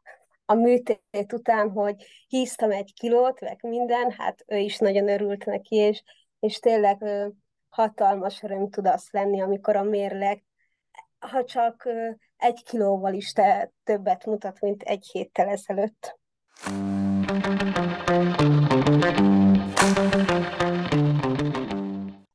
a 0.49 0.53
műtét 0.53 1.33
után, 1.33 1.71
hogy 1.71 2.05
híztam 2.27 2.71
egy 2.71 2.93
kilót, 2.93 3.41
meg 3.41 3.59
minden, 3.61 4.11
hát 4.11 4.43
ő 4.47 4.57
is 4.57 4.77
nagyon 4.77 5.09
örült 5.09 5.45
neki, 5.45 5.75
és, 5.75 6.03
és 6.39 6.59
tényleg 6.59 7.05
hatalmas 7.69 8.43
öröm 8.43 8.69
tud 8.69 8.87
az 8.87 9.07
lenni, 9.11 9.41
amikor 9.41 9.75
a 9.75 9.83
mérleg, 9.83 10.43
ha 11.19 11.43
csak 11.43 11.89
egy 12.37 12.63
kilóval 12.63 13.13
is 13.13 13.31
te 13.31 13.71
többet 13.83 14.25
mutat, 14.25 14.59
mint 14.59 14.83
egy 14.83 15.09
héttel 15.11 15.47
ezelőtt. 15.47 16.19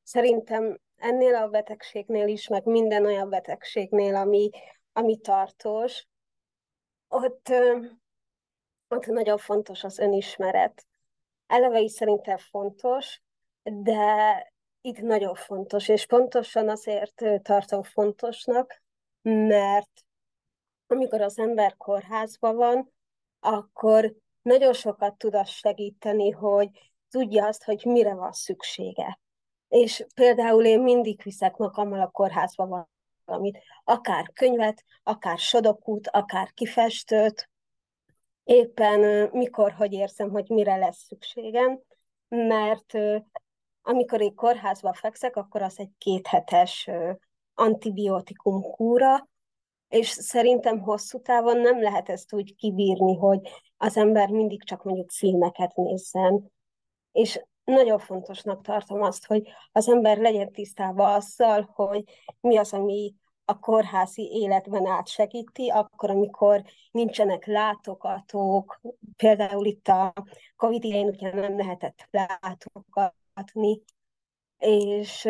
Szerintem 0.03 0.79
ennél 0.96 1.35
a 1.35 1.48
betegségnél 1.48 2.29
is, 2.29 2.48
meg 2.48 2.64
minden 2.64 3.05
olyan 3.05 3.29
betegségnél, 3.31 4.14
ami, 4.14 4.50
ami 4.92 5.16
tartós, 5.16 6.07
ott 7.09 7.53
ott 8.94 9.07
nagyon 9.07 9.38
fontos 9.38 9.85
az 9.85 9.98
önismeret. 9.98 10.87
Eleve 11.46 11.80
is 11.80 11.92
szerintem 11.92 12.37
fontos, 12.37 13.22
de 13.62 14.52
itt 14.80 14.98
nagyon 14.98 15.35
fontos, 15.35 15.88
és 15.88 16.07
pontosan 16.07 16.68
azért 16.68 17.24
tartom 17.42 17.83
fontosnak, 17.83 18.83
mert 19.22 20.04
amikor 20.87 21.20
az 21.20 21.38
ember 21.38 21.76
kórházban 21.76 22.57
van, 22.57 22.92
akkor 23.40 24.14
nagyon 24.42 24.72
sokat 24.72 25.16
tud 25.16 25.35
azt 25.35 25.50
segíteni, 25.50 26.30
hogy 26.30 26.68
tudja 27.11 27.46
azt, 27.46 27.64
hogy 27.64 27.85
mire 27.85 28.14
van 28.14 28.33
szüksége. 28.33 29.18
És 29.68 30.07
például 30.14 30.64
én 30.64 30.80
mindig 30.80 31.22
viszek 31.22 31.57
magammal 31.57 32.00
a 32.00 32.11
kórházba 32.11 32.88
valamit, 33.24 33.59
akár 33.85 34.33
könyvet, 34.33 34.85
akár 35.02 35.38
sodokút, 35.38 36.09
akár 36.09 36.52
kifestőt, 36.52 37.48
éppen 38.44 39.28
mikor, 39.33 39.72
hogy 39.72 39.92
érzem, 39.92 40.30
hogy 40.30 40.48
mire 40.48 40.76
lesz 40.76 41.04
szükségem, 41.07 41.80
mert 42.28 42.92
amikor 43.83 44.20
én 44.20 44.35
kórházba 44.35 44.92
fekszek, 44.92 45.37
akkor 45.37 45.62
az 45.62 45.78
egy 45.78 45.90
kéthetes 45.98 46.90
antibiotikum 47.54 48.62
kúra, 48.62 49.28
és 49.88 50.09
szerintem 50.09 50.80
hosszú 50.80 51.20
távon 51.20 51.59
nem 51.59 51.83
lehet 51.83 52.09
ezt 52.09 52.33
úgy 52.33 52.54
kibírni, 52.54 53.16
hogy 53.16 53.40
az 53.76 53.96
ember 53.96 54.28
mindig 54.28 54.64
csak 54.64 54.83
mondjuk 54.83 55.11
filmeket 55.11 55.74
nézzen. 55.74 56.52
És 57.12 57.44
nagyon 57.64 57.98
fontosnak 57.98 58.62
tartom 58.62 59.02
azt, 59.02 59.26
hogy 59.26 59.48
az 59.72 59.88
ember 59.88 60.18
legyen 60.18 60.52
tisztában 60.52 61.14
azzal, 61.14 61.70
hogy 61.74 62.04
mi 62.40 62.57
az, 62.57 62.72
ami 62.72 63.14
a 63.44 63.59
kórházi 63.59 64.22
életben 64.33 64.87
átsegíti, 64.87 65.70
akkor, 65.70 66.11
amikor 66.11 66.62
nincsenek 66.90 67.46
látogatók, 67.46 68.80
például 69.16 69.66
itt 69.66 69.88
a 69.88 70.12
Covid 70.57 70.85
idején 70.85 71.09
ugye 71.09 71.35
nem 71.35 71.57
lehetett 71.57 72.09
látogatni, 72.11 73.83
és 74.59 75.28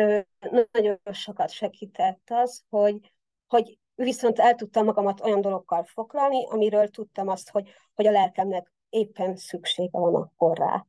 nagyon 0.71 0.99
sokat 1.11 1.49
segített 1.49 2.29
az, 2.29 2.63
hogy, 2.69 3.13
hogy 3.47 3.77
viszont 3.95 4.39
el 4.39 4.55
tudtam 4.55 4.85
magamat 4.85 5.21
olyan 5.21 5.41
dolgokkal 5.41 5.83
foglalni, 5.83 6.45
amiről 6.49 6.87
tudtam 6.87 7.27
azt, 7.27 7.49
hogy, 7.49 7.69
hogy 7.93 8.07
a 8.07 8.11
lelkemnek 8.11 8.71
éppen 8.89 9.35
szüksége 9.35 9.99
van 9.99 10.15
akkor 10.15 10.57
rá. 10.57 10.85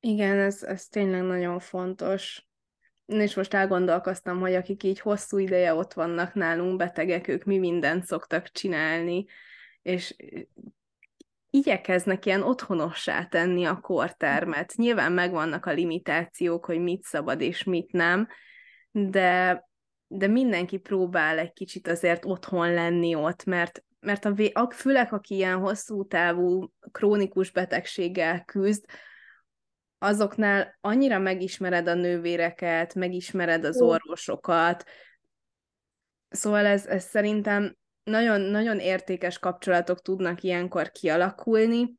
Igen, 0.00 0.38
ez, 0.38 0.62
ez 0.62 0.88
tényleg 0.88 1.22
nagyon 1.22 1.58
fontos 1.58 2.45
és 3.06 3.34
most 3.34 3.54
elgondolkoztam, 3.54 4.40
hogy 4.40 4.54
akik 4.54 4.82
így 4.82 5.00
hosszú 5.00 5.38
ideje 5.38 5.74
ott 5.74 5.92
vannak 5.92 6.34
nálunk 6.34 6.76
betegek, 6.76 7.28
ők 7.28 7.44
mi 7.44 7.58
mindent 7.58 8.04
szoktak 8.04 8.50
csinálni, 8.50 9.24
és 9.82 10.16
igyekeznek 11.50 12.26
ilyen 12.26 12.42
otthonossá 12.42 13.24
tenni 13.24 13.64
a 13.64 13.80
kortermet. 13.80 14.72
Nyilván 14.76 15.12
megvannak 15.12 15.66
a 15.66 15.72
limitációk, 15.72 16.64
hogy 16.64 16.80
mit 16.80 17.02
szabad 17.02 17.40
és 17.40 17.64
mit 17.64 17.92
nem, 17.92 18.28
de, 18.90 19.64
de 20.06 20.26
mindenki 20.26 20.78
próbál 20.78 21.38
egy 21.38 21.52
kicsit 21.52 21.88
azért 21.88 22.24
otthon 22.24 22.72
lenni 22.72 23.14
ott, 23.14 23.44
mert, 23.44 23.84
mert 24.00 24.24
a, 24.24 24.70
főleg, 24.70 25.12
aki 25.12 25.34
ilyen 25.34 25.58
hosszú 25.58 26.06
távú 26.06 26.72
krónikus 26.92 27.50
betegséggel 27.50 28.44
küzd, 28.44 28.84
azoknál 30.06 30.78
annyira 30.80 31.18
megismered 31.18 31.88
a 31.88 31.94
nővéreket, 31.94 32.94
megismered 32.94 33.64
az 33.64 33.80
orvosokat, 33.80 34.84
szóval 36.28 36.66
ez, 36.66 36.86
ez 36.86 37.04
szerintem 37.04 37.76
nagyon, 38.04 38.40
nagyon 38.40 38.78
értékes 38.78 39.38
kapcsolatok 39.38 40.02
tudnak 40.02 40.42
ilyenkor 40.42 40.90
kialakulni, 40.90 41.94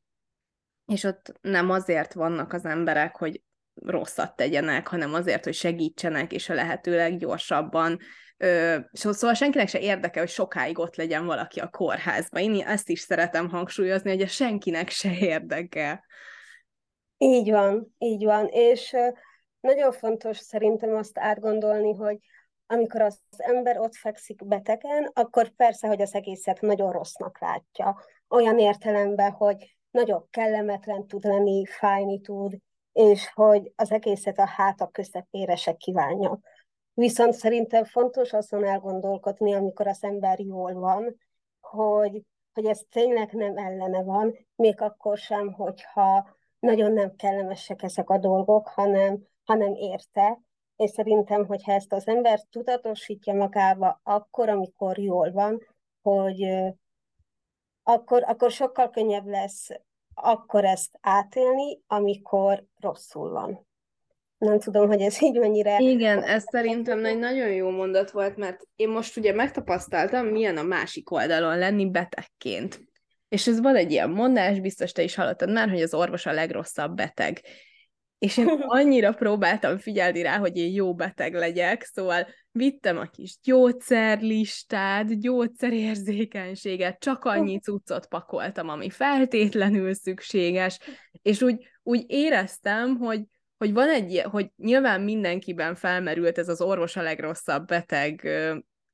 és 0.86 1.04
ott 1.04 1.34
nem 1.42 1.70
azért 1.70 2.14
vannak 2.14 2.54
az 2.54 2.66
emberek, 2.66 3.16
hogy 3.16 3.42
rosszat 3.74 4.36
tegyenek, 4.36 4.88
hanem 4.88 5.14
azért, 5.14 5.44
hogy 5.44 5.54
segítsenek, 5.54 6.32
és 6.32 6.50
a 6.50 6.54
lehetőleg 6.54 7.18
gyorsabban. 7.18 8.00
Ö, 8.38 8.78
szóval 8.92 9.34
senkinek 9.34 9.68
se 9.68 9.80
érdeke, 9.80 10.20
hogy 10.20 10.30
sokáig 10.30 10.80
ott 10.80 10.96
legyen 10.96 11.26
valaki 11.26 11.60
a 11.60 11.70
kórházban. 11.70 12.42
Én 12.42 12.66
ezt 12.66 12.90
is 12.90 13.00
szeretem 13.00 13.50
hangsúlyozni, 13.50 14.10
hogy 14.10 14.22
a 14.22 14.28
senkinek 14.28 14.90
se 14.90 15.18
érdeke. 15.18 16.06
Így 17.18 17.52
van, 17.52 17.96
így 17.98 18.24
van, 18.24 18.48
és 18.48 18.96
nagyon 19.60 19.92
fontos 19.92 20.38
szerintem 20.38 20.96
azt 20.96 21.18
átgondolni, 21.18 21.94
hogy 21.94 22.20
amikor 22.66 23.02
az 23.02 23.20
ember 23.38 23.80
ott 23.80 23.96
fekszik 23.96 24.46
betegen, 24.46 25.12
akkor 25.14 25.50
persze, 25.50 25.88
hogy 25.88 26.02
az 26.02 26.14
egészet 26.14 26.62
nagyon 26.62 26.92
rossznak 26.92 27.40
látja. 27.40 28.00
Olyan 28.30 28.60
értelemben, 28.60 29.32
hogy 29.32 29.78
nagyon 29.92 30.28
kellemetlen 30.30 31.08
tud 31.08 31.24
lenni, 31.24 31.66
fájni 31.66 32.22
tud, 32.22 32.58
és 32.92 33.32
hogy 33.34 33.72
az 33.76 33.92
egészet 33.92 34.40
a 34.40 34.48
háta 34.48 34.88
közepére 34.88 35.56
se 35.56 35.74
kívánja. 35.74 36.40
Viszont 36.94 37.34
szerintem 37.34 37.84
fontos 37.84 38.34
azon 38.34 38.66
elgondolkodni, 38.66 39.54
amikor 39.54 39.88
az 39.88 40.04
ember 40.04 40.40
jól 40.40 40.74
van, 40.74 41.18
hogy, 41.60 42.22
hogy 42.54 42.66
ez 42.66 42.82
tényleg 42.90 43.32
nem 43.34 43.58
ellene 43.58 44.04
van, 44.04 44.48
még 44.56 44.82
akkor 44.82 45.18
sem, 45.18 45.54
hogyha 45.54 46.37
nagyon 46.60 46.94
nem 46.94 47.16
kellemesek 47.16 47.84
ezek 47.84 48.10
a 48.10 48.18
dolgok, 48.18 48.68
hanem, 48.68 49.24
hanem 49.44 49.74
érte, 49.74 50.40
és 50.76 50.90
szerintem, 50.90 51.46
hogyha 51.46 51.72
ezt 51.72 51.94
az 51.94 52.08
ember 52.08 52.42
tudatosítja 52.52 53.34
magába 53.34 54.00
akkor, 54.04 54.50
amikor 54.50 54.98
jól 54.98 55.32
van, 55.32 55.62
hogy 56.02 56.48
akkor, 57.84 58.24
akkor 58.26 58.52
sokkal 58.52 58.90
könnyebb 58.90 59.26
lesz 59.26 59.70
akkor 60.20 60.66
ezt 60.66 60.98
átélni, 61.02 61.80
amikor 61.88 62.64
rosszul 62.80 63.30
van. 63.30 63.68
Nem 64.38 64.60
tudom, 64.60 64.88
hogy 64.88 65.02
ez 65.02 65.22
így 65.22 65.40
mennyire... 65.40 65.78
Igen, 65.80 66.24
ez 66.24 66.44
szerintem 66.52 67.06
egy 67.06 67.18
nagyon 67.18 67.50
jó 67.50 67.70
mondat 67.70 68.12
volt, 68.12 68.38
mert 68.38 68.68
én 68.76 68.90
most 68.90 69.18
ugye 69.18 69.34
megtapasztaltam, 69.34 70.26
milyen 70.26 70.58
a 70.58 70.64
másik 70.64 71.12
oldalon 71.12 71.58
lenni 71.58 71.90
betegként. 71.90 72.87
És 73.30 73.48
ez 73.48 73.60
van 73.60 73.76
egy 73.76 73.92
ilyen 73.92 74.10
mondás, 74.10 74.60
biztos 74.60 74.92
te 74.92 75.04
is 75.04 75.16
hallottad 75.16 75.52
már, 75.52 75.70
hogy 75.70 75.82
az 75.82 75.94
orvos 75.94 76.26
a 76.26 76.32
legrosszabb 76.32 76.96
beteg. 76.96 77.42
És 78.20 78.38
én 78.38 78.48
annyira 78.68 79.14
próbáltam 79.14 79.78
figyelni 79.78 80.22
rá, 80.22 80.38
hogy 80.38 80.58
én 80.58 80.74
jó 80.74 80.96
beteg 80.96 81.34
legyek, 81.34 81.84
szóval 81.84 82.28
vittem 82.52 82.98
a 82.98 83.06
kis 83.06 83.38
gyógyszerlistát, 83.44 85.20
gyógyszerérzékenységet, 85.20 87.00
csak 87.00 87.26
annyi 87.26 87.60
cuccot 87.60 88.08
pakoltam, 88.08 88.70
ami 88.70 88.90
feltétlenül 88.90 89.94
szükséges, 89.94 90.80
és 91.22 91.42
úgy, 91.42 91.68
úgy 91.84 92.04
éreztem, 92.08 92.96
hogy, 92.96 93.22
hogy 93.58 93.74
van 93.74 93.90
egy, 93.90 94.22
hogy 94.22 94.52
nyilván 94.58 95.02
mindenkiben 95.02 95.76
felmerült 95.76 96.38
ez 96.38 96.50
az 96.50 96.62
orvos 96.62 96.96
a 96.96 97.02
legrosszabb 97.02 97.66
beteg 97.66 98.30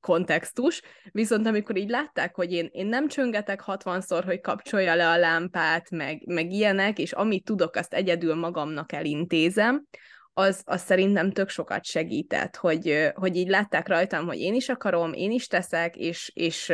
kontextus, 0.04 0.82
viszont 1.12 1.48
amikor 1.48 1.78
így 1.78 1.90
látták, 1.90 2.36
hogy 2.36 2.52
én, 2.52 2.70
én 2.72 2.86
nem 2.86 3.08
csöngetek 3.08 3.64
60-szor, 3.66 4.22
hogy 4.26 4.42
kapcsolja 4.42 4.96
le 4.96 5.10
a 5.10 5.18
lámpát, 5.18 5.90
meg, 5.90 6.22
meg 6.26 6.52
ilyenek, 6.52 7.00
és 7.00 7.12
amit 7.12 7.44
tudok, 7.44 7.76
azt 7.76 7.94
egyedül 7.94 8.36
magamnak 8.36 8.92
elintézem, 8.92 9.86
az, 10.34 10.62
az 10.66 10.82
szerintem 10.82 11.32
tök 11.32 11.50
sokat 11.50 11.86
segített, 11.86 12.56
hogy, 12.56 13.12
hogy 13.14 13.36
így 13.36 13.48
látták 13.48 13.88
rajtam, 13.88 14.26
hogy 14.26 14.40
én 14.40 14.54
is 14.54 14.70
akarom, 14.70 15.14
én 15.14 15.32
is 15.32 15.48
teszek, 15.48 15.96
és, 15.96 16.32
és, 16.34 16.74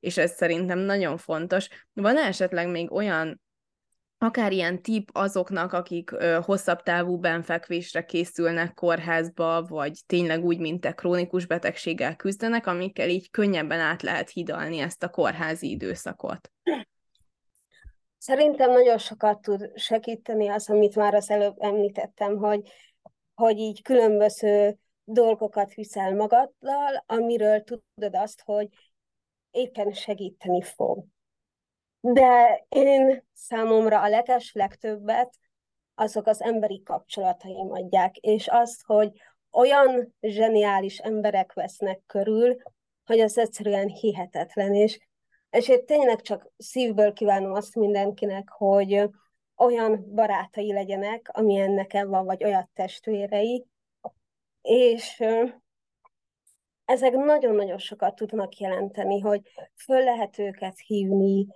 és 0.00 0.16
ez 0.16 0.32
szerintem 0.32 0.78
nagyon 0.78 1.16
fontos. 1.16 1.68
Van 1.92 2.16
esetleg 2.18 2.70
még 2.70 2.92
olyan 2.92 3.40
akár 4.22 4.52
ilyen 4.52 4.82
tip 4.82 5.10
azoknak, 5.12 5.72
akik 5.72 6.10
hosszabb 6.44 6.82
távú 6.82 7.18
benfekvésre 7.18 8.04
készülnek 8.04 8.74
kórházba, 8.74 9.62
vagy 9.62 9.98
tényleg 10.06 10.44
úgy, 10.44 10.58
mint 10.58 10.80
te 10.80 10.92
krónikus 10.92 11.46
betegséggel 11.46 12.16
küzdenek, 12.16 12.66
amikkel 12.66 13.08
így 13.08 13.30
könnyebben 13.30 13.80
át 13.80 14.02
lehet 14.02 14.30
hidalni 14.30 14.78
ezt 14.78 15.02
a 15.02 15.08
kórházi 15.08 15.70
időszakot? 15.70 16.50
Szerintem 18.18 18.70
nagyon 18.70 18.98
sokat 18.98 19.40
tud 19.40 19.78
segíteni 19.78 20.48
az, 20.48 20.70
amit 20.70 20.96
már 20.96 21.14
az 21.14 21.30
előbb 21.30 21.56
említettem, 21.58 22.36
hogy, 22.36 22.60
hogy 23.34 23.58
így 23.58 23.82
különböző 23.82 24.78
dolgokat 25.04 25.74
viszel 25.74 26.14
magaddal, 26.14 27.04
amiről 27.06 27.62
tudod 27.62 28.14
azt, 28.14 28.42
hogy 28.44 28.68
éppen 29.50 29.92
segíteni 29.92 30.62
fog. 30.62 31.04
De 32.04 32.64
én 32.68 33.24
számomra 33.32 34.00
a 34.00 34.08
leges 34.08 34.52
legtöbbet 34.52 35.34
azok 35.94 36.26
az 36.26 36.42
emberi 36.42 36.82
kapcsolataim 36.82 37.72
adják, 37.72 38.16
és 38.16 38.48
azt, 38.48 38.82
hogy 38.84 39.10
olyan 39.50 40.14
zseniális 40.20 40.98
emberek 40.98 41.52
vesznek 41.52 42.00
körül, 42.06 42.56
hogy 43.04 43.20
az 43.20 43.38
egyszerűen 43.38 43.88
hihetetlen, 43.88 44.74
és, 44.74 44.98
és 45.50 45.68
én 45.68 45.86
tényleg 45.86 46.20
csak 46.20 46.52
szívből 46.56 47.12
kívánom 47.12 47.52
azt 47.52 47.74
mindenkinek, 47.74 48.48
hogy 48.48 49.08
olyan 49.56 50.14
barátai 50.14 50.72
legyenek, 50.72 51.30
amilyen 51.32 51.70
nekem 51.70 52.08
van, 52.08 52.24
vagy 52.24 52.44
olyan 52.44 52.70
testvérei, 52.74 53.66
és 54.62 55.22
ezek 56.84 57.12
nagyon-nagyon 57.12 57.78
sokat 57.78 58.14
tudnak 58.14 58.56
jelenteni, 58.56 59.20
hogy 59.20 59.40
föl 59.84 60.04
lehet 60.04 60.38
őket 60.38 60.78
hívni, 60.86 61.46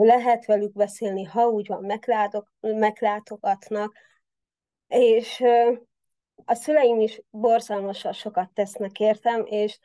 lehet 0.00 0.46
velük 0.46 0.72
beszélni, 0.72 1.24
ha 1.24 1.48
úgy 1.48 1.66
van, 1.66 1.84
meglátok, 1.84 2.52
meglátogatnak, 2.60 3.96
és 4.88 5.42
a 6.44 6.54
szüleim 6.54 7.00
is 7.00 7.22
borzalmasan 7.30 8.12
sokat 8.12 8.50
tesznek 8.50 9.00
értem, 9.00 9.44
és 9.46 9.78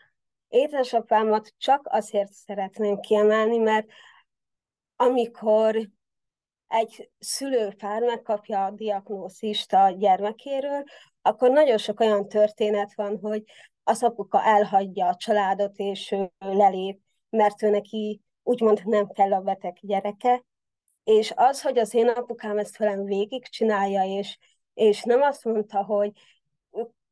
édesapámat 0.48 1.54
csak 1.58 1.88
azért 1.90 2.32
szeretném 2.32 3.00
kiemelni, 3.00 3.58
mert 3.58 3.88
amikor 4.96 5.90
egy 6.68 7.10
szülőpár 7.20 8.02
megkapja 8.02 8.66
a 8.66 8.72
diagnózist 8.72 9.74
a 9.74 9.90
gyermekéről, 9.90 10.84
akkor 11.22 11.50
nagyon 11.50 11.78
sok 11.78 12.00
olyan 12.00 12.28
történet 12.28 12.94
van, 12.96 13.20
hogy 13.20 13.44
az 13.88 14.04
apuka 14.04 14.44
elhagyja 14.44 15.08
a 15.08 15.16
családot, 15.16 15.78
és 15.78 16.12
ő 16.12 16.32
lelép, 16.40 17.02
mert 17.30 17.64
ő 17.64 17.70
neki 17.70 18.22
úgymond 18.44 18.82
nem 18.86 19.08
kell 19.08 19.34
a 19.34 19.42
beteg 19.42 19.78
gyereke, 19.82 20.46
és 21.04 21.34
az, 21.36 21.62
hogy 21.62 21.78
az 21.78 21.94
én 21.94 22.08
apukám 22.08 22.58
ezt 22.58 22.78
velem 22.78 23.04
végig 23.04 23.48
csinálja, 23.48 24.04
és, 24.04 24.38
és 24.74 25.04
nem 25.04 25.22
azt 25.22 25.44
mondta, 25.44 25.84
hogy 25.84 26.12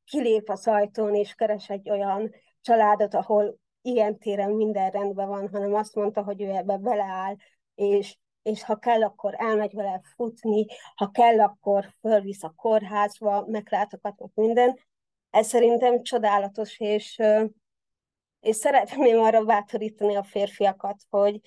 kilép 0.06 0.50
az 0.50 0.68
ajtón, 0.68 1.16
és 1.16 1.34
keres 1.34 1.70
egy 1.70 1.90
olyan 1.90 2.32
családot, 2.62 3.14
ahol 3.14 3.58
ilyen 3.82 4.18
téren 4.18 4.52
minden 4.52 4.92
rendben 4.92 5.28
van, 5.28 5.50
hanem 5.50 5.74
azt 5.74 5.96
mondta, 5.96 6.24
hogy 6.24 6.42
ő 6.42 6.50
ebbe 6.50 6.78
beleáll, 6.78 7.36
és, 7.76 8.18
és 8.42 8.64
ha 8.64 8.76
kell, 8.76 9.04
akkor 9.04 9.34
elmegy 9.38 9.74
vele 9.74 10.02
futni, 10.16 10.66
ha 10.96 11.12
kell, 11.12 11.40
akkor 11.40 11.86
fölvisz 12.00 12.44
a 12.44 12.54
kórházba, 12.56 13.46
meglátogatnak 13.48 14.32
minden. 14.34 14.80
Ez 15.36 15.48
szerintem 15.48 16.04
csodálatos, 16.04 16.80
és, 16.80 17.22
és 18.40 18.56
szeretném 18.56 19.20
arra 19.20 19.44
bátorítani 19.44 20.16
a 20.16 20.24
férfiakat, 20.24 21.02
hogy, 21.10 21.40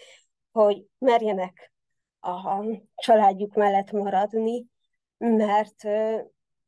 hogy 0.53 0.85
merjenek 0.98 1.72
a 2.20 2.64
családjuk 2.94 3.55
mellett 3.55 3.90
maradni, 3.90 4.66
mert 5.18 5.77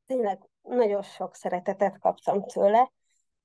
tényleg 0.06 0.48
nagyon 0.62 1.02
sok 1.02 1.35
szeretetet 1.35 1.98
kaptam 1.98 2.44
tőle, 2.46 2.92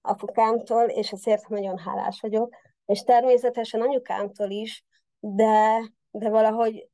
apukámtól, 0.02 0.84
és 0.84 1.12
ezért 1.12 1.48
nagyon 1.48 1.78
hálás 1.78 2.22
vagyok, 2.22 2.56
és 2.86 3.02
természetesen 3.04 3.82
anyukámtól 3.82 4.50
is, 4.50 4.84
de, 5.20 5.80
de 6.12 6.30
valahogy 6.30 6.90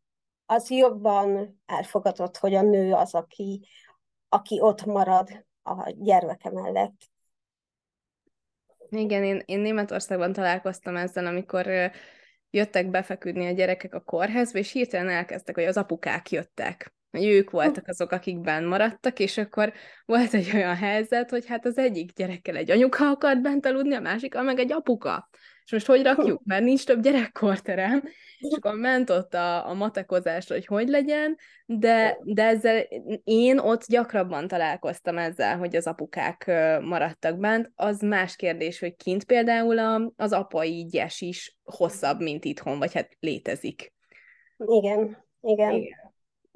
az 0.45 0.69
jobban 0.69 1.61
elfogadott, 1.65 2.37
hogy 2.37 2.53
a 2.53 2.61
nő 2.61 2.93
az, 2.93 3.13
aki, 3.13 3.67
aki 4.29 4.61
ott 4.61 4.85
marad 4.85 5.49
a 5.63 5.89
gyermeke 5.97 6.51
mellett. 6.51 7.09
Igen, 8.89 9.23
én, 9.23 9.41
én 9.45 9.59
Németországban 9.59 10.33
találkoztam 10.33 10.95
ezzel, 10.95 11.25
amikor 11.25 11.91
jöttek 12.49 12.89
befeküdni 12.89 13.47
a 13.47 13.51
gyerekek 13.51 13.93
a 13.93 13.99
kórházba, 13.99 14.59
és 14.59 14.71
hirtelen 14.71 15.09
elkezdtek, 15.09 15.55
hogy 15.55 15.63
az 15.63 15.77
apukák 15.77 16.31
jöttek. 16.31 16.93
Hogy 17.11 17.25
ők 17.25 17.49
voltak 17.49 17.87
azok, 17.87 18.11
akik 18.11 18.39
benn 18.39 18.65
maradtak, 18.65 19.19
és 19.19 19.37
akkor 19.37 19.73
volt 20.05 20.33
egy 20.33 20.51
olyan 20.53 20.75
helyzet, 20.75 21.29
hogy 21.29 21.45
hát 21.45 21.65
az 21.65 21.77
egyik 21.77 22.13
gyerekkel 22.13 22.55
egy 22.55 22.71
anyuka 22.71 23.09
akart 23.09 23.41
bent 23.41 23.65
aludni, 23.65 23.95
a 23.95 23.99
másikkal 23.99 24.43
meg 24.43 24.59
egy 24.59 24.71
apuka. 24.71 25.29
És 25.65 25.71
most 25.71 25.85
hogy 25.85 26.03
rakjuk? 26.03 26.41
Mert 26.45 26.63
nincs 26.63 26.85
több 26.85 27.01
gyerekkorterem, 27.01 28.03
és 28.39 28.55
akkor 28.55 28.75
ment 28.75 29.09
ott 29.09 29.33
a, 29.33 29.69
a 29.69 29.73
matekozás, 29.73 30.47
hogy 30.47 30.65
hogy 30.65 30.87
legyen, 30.87 31.37
de, 31.65 32.17
de 32.23 32.43
ezzel 32.43 32.81
én 33.23 33.57
ott 33.57 33.85
gyakrabban 33.87 34.47
találkoztam 34.47 35.17
ezzel, 35.17 35.57
hogy 35.57 35.75
az 35.75 35.87
apukák 35.87 36.45
maradtak 36.81 37.37
bent. 37.37 37.71
Az 37.75 38.01
más 38.01 38.35
kérdés, 38.35 38.79
hogy 38.79 38.95
kint 38.95 39.23
például 39.23 39.79
a, 39.79 40.11
az 40.15 40.31
apai 40.31 40.85
gyes 40.85 41.21
is 41.21 41.57
hosszabb, 41.63 42.19
mint 42.19 42.45
itthon, 42.45 42.77
vagy 42.77 42.93
hát 42.93 43.09
létezik. 43.19 43.93
Igen, 44.57 45.17
igen. 45.41 45.73
igen. 45.73 46.00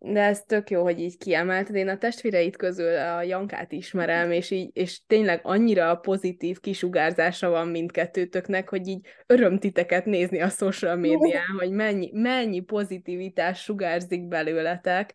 De 0.07 0.21
ez 0.21 0.43
tök 0.43 0.69
jó, 0.69 0.81
hogy 0.83 0.99
így 0.99 1.17
kiemelted. 1.17 1.75
Én 1.75 1.87
a 1.87 1.97
testvéreit 1.97 2.57
közül 2.57 2.97
a 2.97 3.21
Jankát 3.21 3.71
ismerem, 3.71 4.31
és, 4.31 4.51
így, 4.51 4.69
és 4.73 5.01
tényleg 5.07 5.39
annyira 5.43 5.95
pozitív 5.95 6.59
kisugárzása 6.59 7.49
van 7.49 7.67
mindkettőtöknek, 7.67 8.69
hogy 8.69 8.87
így 8.87 9.07
öröm 9.25 9.59
titeket 9.59 10.05
nézni 10.05 10.41
a 10.41 10.49
social 10.49 10.95
médián, 10.95 11.57
hogy 11.57 11.71
mennyi, 11.71 12.09
mennyi 12.13 12.59
pozitivitás 12.59 13.61
sugárzik 13.61 14.27
belőletek. 14.27 15.13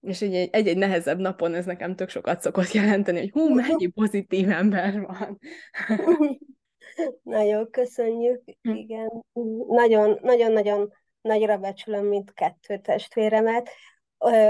És 0.00 0.22
egy, 0.22 0.48
egy-egy 0.52 0.78
nehezebb 0.78 1.18
napon 1.18 1.54
ez 1.54 1.64
nekem 1.64 1.94
tök 1.96 2.08
sokat 2.08 2.40
szokott 2.40 2.72
jelenteni, 2.72 3.18
hogy 3.18 3.30
hú, 3.30 3.54
mennyi 3.54 3.86
pozitív 3.86 4.50
ember 4.50 5.00
van. 5.00 5.38
Nagyon 7.22 7.70
köszönjük, 7.70 8.42
hm. 8.62 8.70
igen. 8.70 9.24
Nagyon-nagyon-nagyon 9.68 10.92
nagyra 11.20 11.56
becsülöm 11.56 12.06
mindkettő 12.06 12.78
testvéremet. 12.78 13.70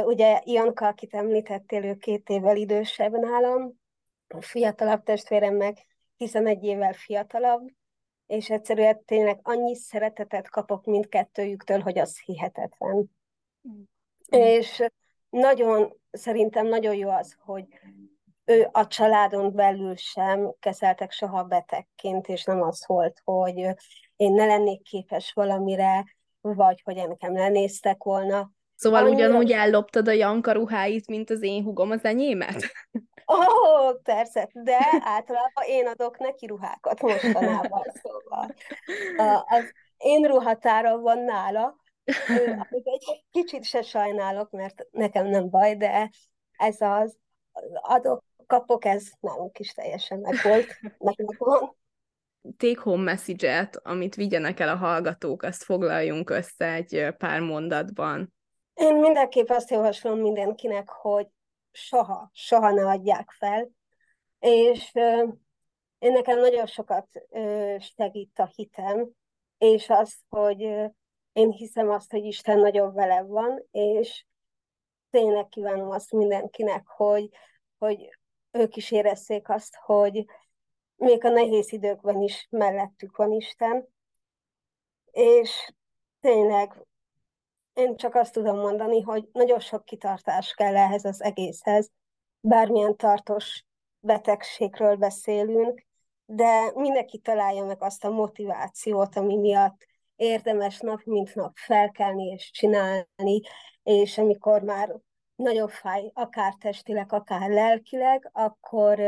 Ugye 0.05 0.41
Janka, 0.45 0.87
akit 0.87 1.15
említettél, 1.15 1.85
ő 1.85 1.95
két 1.95 2.29
évvel 2.29 2.57
idősebb 2.57 3.13
nálam, 3.13 3.73
a 4.29 4.41
fiatalabb 4.41 5.03
testvérem 5.03 5.55
meg 5.55 5.87
11 6.17 6.65
évvel 6.65 6.93
fiatalabb, 6.93 7.69
és 8.27 8.51
egyszerűen 8.51 9.05
tényleg 9.05 9.39
annyi 9.43 9.75
szeretetet 9.75 10.51
kapok 10.51 10.85
mindkettőjüktől, 10.85 11.81
hogy 11.81 11.99
az 11.99 12.21
hihetetlen. 12.21 13.11
Mm. 13.69 13.83
És 14.29 14.87
nagyon, 15.29 16.01
szerintem 16.11 16.67
nagyon 16.67 16.95
jó 16.95 17.11
az, 17.11 17.37
hogy 17.39 17.67
ő 18.45 18.69
a 18.73 18.87
családon 18.87 19.55
belül 19.55 19.97
sem 19.97 20.55
kezeltek 20.59 21.13
soha 21.13 21.45
betegként, 21.45 22.29
és 22.29 22.45
nem 22.45 22.63
az 22.63 22.87
volt, 22.87 23.21
hogy 23.25 23.57
én 24.17 24.33
ne 24.33 24.47
lennék 24.47 24.83
képes 24.83 25.33
valamire, 25.33 26.05
vagy 26.41 26.83
hogy 26.83 26.95
nekem 26.95 27.33
lenéztek 27.33 28.03
volna. 28.03 28.51
Szóval 28.77 29.05
Annyira... 29.05 29.17
ugyanúgy 29.17 29.53
elloptad 29.53 30.09
a 30.09 30.13
Janka 30.13 30.53
ruháit, 30.53 31.07
mint 31.07 31.31
az 31.31 31.43
én 31.43 31.63
hugom 31.63 31.91
az 31.91 32.05
enyémet? 32.05 32.63
Ó, 33.33 33.35
oh, 33.35 34.03
persze, 34.03 34.49
de 34.53 34.79
általában 35.01 35.65
én 35.67 35.87
adok 35.87 36.19
neki 36.19 36.47
ruhákat 36.47 37.03
mostanában, 37.03 37.83
szóval 38.03 38.55
az 39.47 39.73
én 39.97 40.23
ruhatára 40.27 40.99
van 40.99 41.19
nála, 41.19 41.77
amit 42.37 42.87
egy 42.87 43.25
kicsit 43.31 43.65
se 43.65 43.83
sajnálok, 43.83 44.51
mert 44.51 44.87
nekem 44.91 45.27
nem 45.27 45.51
baj, 45.51 45.77
de 45.77 46.11
ez 46.57 46.77
az 46.81 47.17
adok, 47.81 48.25
kapok, 48.47 48.85
ez 48.85 49.07
nálunk 49.21 49.59
is 49.59 49.73
teljesen 49.73 50.19
meg 50.19 50.35
volt, 50.43 50.81
nekünk 50.99 51.37
van. 51.37 51.77
Take 52.57 52.81
home 52.81 53.03
message-et, 53.03 53.77
amit 53.83 54.15
vigyenek 54.15 54.61
el 54.61 54.69
a 54.69 54.77
hallgatók, 54.77 55.43
azt 55.43 55.63
foglaljunk 55.63 56.31
össze 56.31 56.73
egy 56.73 57.15
pár 57.19 57.41
mondatban. 57.41 58.35
Én 58.77 58.97
mindenképp 58.97 59.49
azt 59.49 59.71
javaslom 59.71 60.19
mindenkinek, 60.19 60.89
hogy 60.89 61.27
soha, 61.73 62.31
soha 62.33 62.71
ne 62.71 62.87
adják 62.87 63.31
fel, 63.31 63.71
és 64.39 64.91
én 65.99 66.13
nekem 66.13 66.41
nagyon 66.41 66.67
sokat 66.67 67.09
segít 67.79 68.39
a 68.39 68.47
hitem, 68.55 69.11
és 69.59 69.89
az, 69.89 70.17
hogy 70.29 70.61
én 71.33 71.51
hiszem 71.51 71.91
azt, 71.91 72.11
hogy 72.11 72.25
Isten 72.25 72.59
nagyon 72.59 72.93
vele 72.93 73.23
van, 73.23 73.67
és 73.71 74.25
tényleg 75.11 75.49
kívánom 75.49 75.91
azt 75.91 76.13
mindenkinek, 76.13 76.87
hogy, 76.87 77.29
hogy 77.79 78.19
ők 78.51 78.77
is 78.77 78.91
érezzék 78.91 79.49
azt, 79.49 79.77
hogy 79.77 80.25
még 80.97 81.25
a 81.25 81.29
nehéz 81.29 81.73
időkben 81.73 82.21
is 82.23 82.47
mellettük 82.51 83.17
van 83.17 83.33
Isten, 83.33 83.89
és 85.11 85.73
tényleg 86.21 86.87
én 87.77 87.97
csak 87.97 88.15
azt 88.15 88.33
tudom 88.33 88.59
mondani, 88.59 89.01
hogy 89.01 89.29
nagyon 89.33 89.61
sok 89.61 89.85
kitartás 89.85 90.55
kell 90.55 90.77
ehhez 90.77 91.05
az 91.05 91.23
egészhez, 91.23 91.91
bármilyen 92.41 92.97
tartós 92.97 93.65
betegségről 94.01 94.97
beszélünk, 94.97 95.85
de 96.25 96.71
mindenki 96.75 97.19
találja 97.19 97.65
meg 97.65 97.83
azt 97.83 98.05
a 98.05 98.11
motivációt, 98.11 99.17
ami 99.17 99.37
miatt 99.37 99.87
érdemes 100.17 100.81
nap 100.81 101.01
mint 101.05 101.35
nap 101.35 101.57
felkelni 101.57 102.25
és 102.25 102.51
csinálni, 102.51 103.41
és 103.83 104.19
amikor 104.19 104.63
már 104.63 104.97
nagyon 105.35 105.69
fáj, 105.69 106.11
akár 106.15 106.55
testileg, 106.55 107.13
akár 107.13 107.51
lelkileg, 107.51 108.31
akkor, 108.33 109.01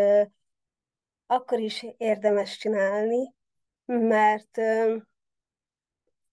akkor 1.26 1.58
is 1.58 1.86
érdemes 1.96 2.56
csinálni, 2.56 3.34
mert 3.84 4.58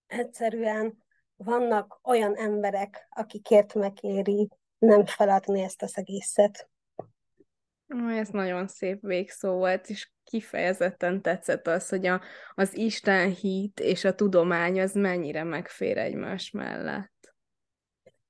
egyszerűen 0.06 1.05
vannak 1.36 2.00
olyan 2.02 2.36
emberek, 2.36 3.08
akikért 3.10 3.74
megéri 3.74 4.48
nem 4.78 5.06
feladni 5.06 5.62
ezt 5.62 5.82
az 5.82 5.96
egészet. 5.96 6.68
Ez 8.08 8.28
nagyon 8.28 8.66
szép 8.66 9.00
végszó 9.00 9.52
volt, 9.52 9.88
és 9.88 10.10
kifejezetten 10.24 11.22
tetszett 11.22 11.66
az, 11.66 11.88
hogy 11.88 12.06
a, 12.06 12.20
az 12.54 12.76
Isten 12.76 13.30
hit 13.30 13.80
és 13.80 14.04
a 14.04 14.14
tudomány 14.14 14.80
az 14.80 14.94
mennyire 14.94 15.44
megfér 15.44 15.98
egymás 15.98 16.50
mellett. 16.50 17.34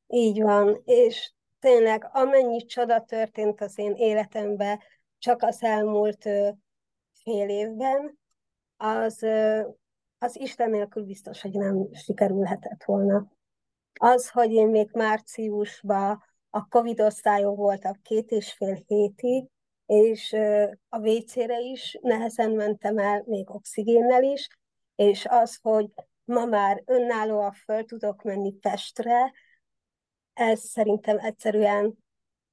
Így 0.06 0.42
van, 0.42 0.80
és 0.84 1.32
tényleg 1.58 2.08
amennyi 2.12 2.64
csoda 2.64 3.00
történt 3.00 3.60
az 3.60 3.78
én 3.78 3.94
életemben 3.94 4.80
csak 5.18 5.42
az 5.42 5.62
elmúlt 5.62 6.22
fél 7.12 7.48
évben, 7.48 8.18
az, 8.76 9.26
az 10.18 10.40
Isten 10.40 10.70
nélkül 10.70 11.04
biztos, 11.04 11.42
hogy 11.42 11.52
nem 11.52 11.88
sikerülhetett 11.92 12.84
volna. 12.84 13.30
Az, 14.00 14.30
hogy 14.30 14.52
én 14.52 14.68
még 14.68 14.90
márciusban 14.92 16.22
a 16.50 16.66
Covid 16.68 17.00
osztályon 17.00 17.54
voltak 17.54 18.02
két 18.02 18.30
és 18.30 18.52
fél 18.52 18.82
hétig, 18.86 19.46
és 19.86 20.32
a 20.88 21.08
WC-re 21.08 21.60
is 21.60 21.98
nehezen 22.02 22.50
mentem 22.50 22.98
el, 22.98 23.22
még 23.26 23.50
oxigénnel 23.50 24.22
is, 24.22 24.48
és 24.94 25.26
az, 25.28 25.58
hogy 25.62 25.90
ma 26.24 26.44
már 26.44 26.82
önállóan 26.86 27.52
föl 27.52 27.84
tudok 27.84 28.22
menni 28.22 28.52
Pestre, 28.52 29.32
ez 30.32 30.60
szerintem 30.60 31.18
egyszerűen 31.18 31.98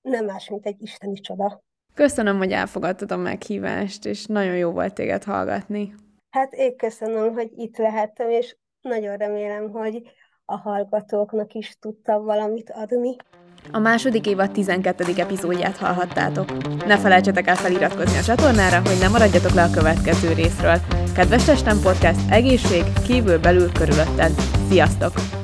nem 0.01 0.25
más, 0.25 0.49
mint 0.49 0.65
egy 0.65 0.81
isteni 0.81 1.19
csoda. 1.19 1.63
Köszönöm, 1.93 2.37
hogy 2.37 2.51
elfogadtad 2.51 3.11
a 3.11 3.17
meghívást, 3.17 4.05
és 4.05 4.25
nagyon 4.25 4.57
jó 4.57 4.71
volt 4.71 4.93
téged 4.93 5.23
hallgatni. 5.23 5.95
Hát 6.33 6.53
én 6.53 6.77
köszönöm, 6.77 7.33
hogy 7.33 7.51
itt 7.55 7.77
lehettem, 7.77 8.29
és 8.29 8.55
nagyon 8.81 9.17
remélem, 9.17 9.69
hogy 9.69 10.01
a 10.45 10.57
hallgatóknak 10.57 11.53
is 11.53 11.77
tudtam 11.79 12.25
valamit 12.25 12.69
adni. 12.69 13.15
A 13.71 13.79
második 13.79 14.27
évad 14.27 14.51
12. 14.51 15.03
epizódját 15.17 15.77
hallhattátok. 15.77 16.45
Ne 16.85 16.97
felejtsetek 16.97 17.47
el 17.47 17.55
feliratkozni 17.55 18.17
a 18.17 18.21
csatornára, 18.21 18.79
hogy 18.79 18.97
ne 18.99 19.07
maradjatok 19.07 19.53
le 19.53 19.63
a 19.63 19.69
következő 19.69 20.33
részről. 20.33 20.77
Kedves 21.15 21.45
Testem 21.45 21.79
Podcast, 21.83 22.31
egészség, 22.31 22.83
kívül, 23.07 23.39
belül, 23.39 23.71
körülötted. 23.71 24.31
Sziasztok! 24.69 25.42